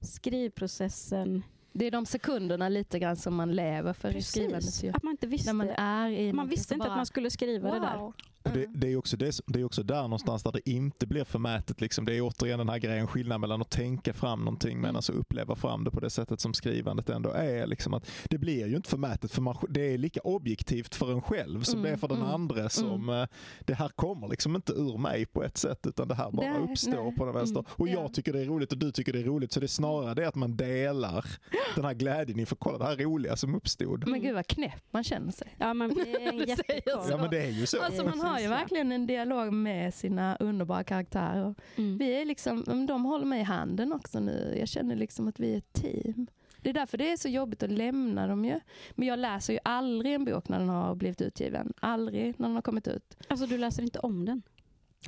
[0.02, 1.44] skrivprocessen
[1.76, 4.28] det är de sekunderna lite grann som man lever för Precis.
[4.28, 4.84] i skrivandet.
[4.84, 4.90] Ju.
[4.90, 7.32] Att man inte visste, När man är i man visste inte bara, att man skulle
[7.32, 7.82] skriva wow.
[7.82, 8.14] det där.
[8.44, 11.82] Det, det, är också det, det är också där någonstans där det inte blir förmätet.
[11.82, 12.06] Liksom.
[12.06, 14.96] Det är återigen den här grejen, skillnaden mellan att tänka fram någonting men mm.
[14.96, 17.68] alltså uppleva fram det på det sättet som skrivandet ändå är.
[17.68, 21.22] Liksom att det blir ju inte förmätet för man, det är lika objektivt för en
[21.22, 21.84] själv som mm.
[21.84, 22.30] det är för den mm.
[22.30, 22.60] andra.
[22.60, 22.70] Mm.
[22.70, 23.28] Som, mm.
[23.60, 26.72] Det här kommer liksom inte ur mig på ett sätt utan det här bara nej,
[26.72, 27.16] uppstår nej.
[27.16, 27.66] på den vänster.
[27.70, 28.10] Och jag ja.
[28.10, 30.28] tycker det är roligt och du tycker det är roligt så det är snarare det
[30.28, 31.26] att man delar
[31.76, 34.08] den här glädjen inför kolla det här roliga som uppstod.
[34.08, 35.56] Men gud vad knäpp man känner sig.
[35.58, 36.54] Ja, man, det är
[37.10, 37.82] ja men det är ju så.
[37.82, 41.56] Alltså, man har ju verkligen en dialog med sina underbara karaktärer.
[41.76, 41.98] Mm.
[41.98, 44.56] Vi är liksom, de håller mig i handen också nu.
[44.60, 46.28] Jag känner liksom att vi är ett team.
[46.62, 48.60] Det är därför det är så jobbigt att lämna dem ju.
[48.92, 51.74] Men jag läser ju aldrig en bok när den har blivit utgiven.
[51.80, 53.18] Aldrig när den har kommit ut.
[53.28, 54.42] Alltså du läser inte om den?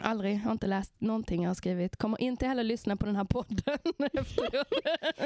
[0.01, 1.97] Aldrig, jag har inte läst någonting jag har skrivit.
[1.97, 3.57] Kommer inte heller lyssna på den här podden
[4.13, 4.67] efteråt.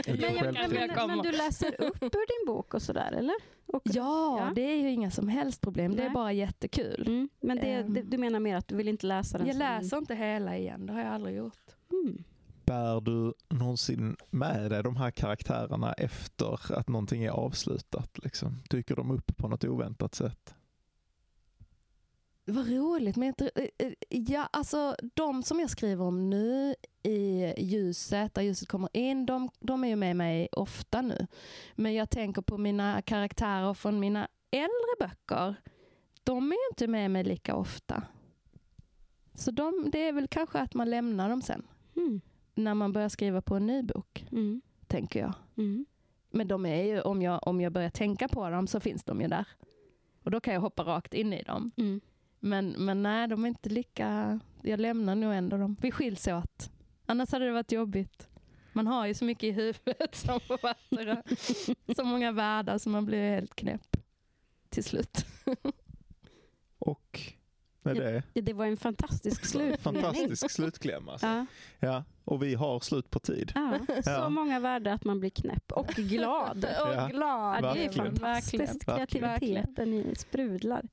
[0.08, 3.36] men, men, men, du läser upp ur din bok och sådär eller?
[3.66, 5.92] Och, ja, ja, det är ju inga som helst problem.
[5.92, 6.00] Nej.
[6.00, 7.04] Det är bara jättekul.
[7.08, 7.30] Mm.
[7.42, 9.48] Men det, um, det, du menar mer att du vill inte läsa den?
[9.48, 9.60] Jag som...
[9.60, 11.76] läser inte hela igen, det har jag aldrig gjort.
[11.92, 12.24] Mm.
[12.66, 18.20] Bär du någonsin med dig de här karaktärerna efter att någonting är avslutat?
[18.24, 18.62] Liksom?
[18.70, 20.56] Dyker de upp på något oväntat sätt?
[22.50, 23.16] Vad roligt.
[23.16, 28.68] Men eh, eh, ja, alltså, de som jag skriver om nu i ljuset, där ljuset
[28.68, 31.28] kommer in, de, de är ju med mig ofta nu.
[31.76, 35.56] Men jag tänker på mina karaktärer från mina äldre böcker.
[36.24, 38.04] De är ju inte med mig lika ofta.
[39.34, 41.68] Så de, det är väl kanske att man lämnar dem sen.
[41.96, 42.22] Mm.
[42.56, 44.26] När man börjar skriva på en ny bok.
[44.32, 44.62] Mm.
[44.88, 45.34] tänker jag.
[45.58, 45.86] Mm.
[46.32, 49.22] Men de är ju, om jag, om jag börjar tänka på dem så finns de
[49.22, 49.48] ju där.
[50.24, 51.72] Och då kan jag hoppa rakt in i dem.
[52.40, 54.40] Men, men nej, de är inte lika...
[54.62, 55.76] Jag lämnar nog ändå dem.
[55.82, 56.72] Vi skiljs åt.
[57.06, 58.28] Annars hade det varit jobbigt.
[58.74, 61.22] Man har ju så mycket i huvudet som författare.
[61.96, 63.98] så många världar så man blir helt knäpp
[64.70, 65.26] till slut.
[66.80, 67.34] Och
[67.82, 68.24] med det...
[68.34, 69.78] Ja, det var en fantastisk slutkläm.
[69.78, 71.28] fantastisk slutkläm alltså.
[71.28, 71.46] ja.
[71.80, 72.04] ja.
[72.30, 73.52] Och vi har slut på tid.
[73.56, 76.66] Ja, så många världar att man blir knäpp och glad.
[76.82, 77.64] och glad.
[77.64, 78.86] Ja, det är fantastiskt.
[78.86, 80.88] Kreativiteten i sprudlar.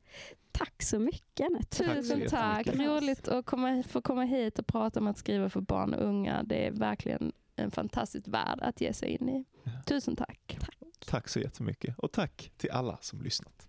[0.53, 1.85] Tack så mycket Anette.
[1.85, 2.67] Tusen tack.
[2.67, 6.43] Roligt att komma, få komma hit och prata om att skriva för barn och unga.
[6.43, 9.45] Det är verkligen en fantastisk värld att ge sig in i.
[9.87, 10.59] Tusen tack.
[10.61, 11.99] Tack, tack så jättemycket.
[11.99, 13.69] Och tack till alla som lyssnat.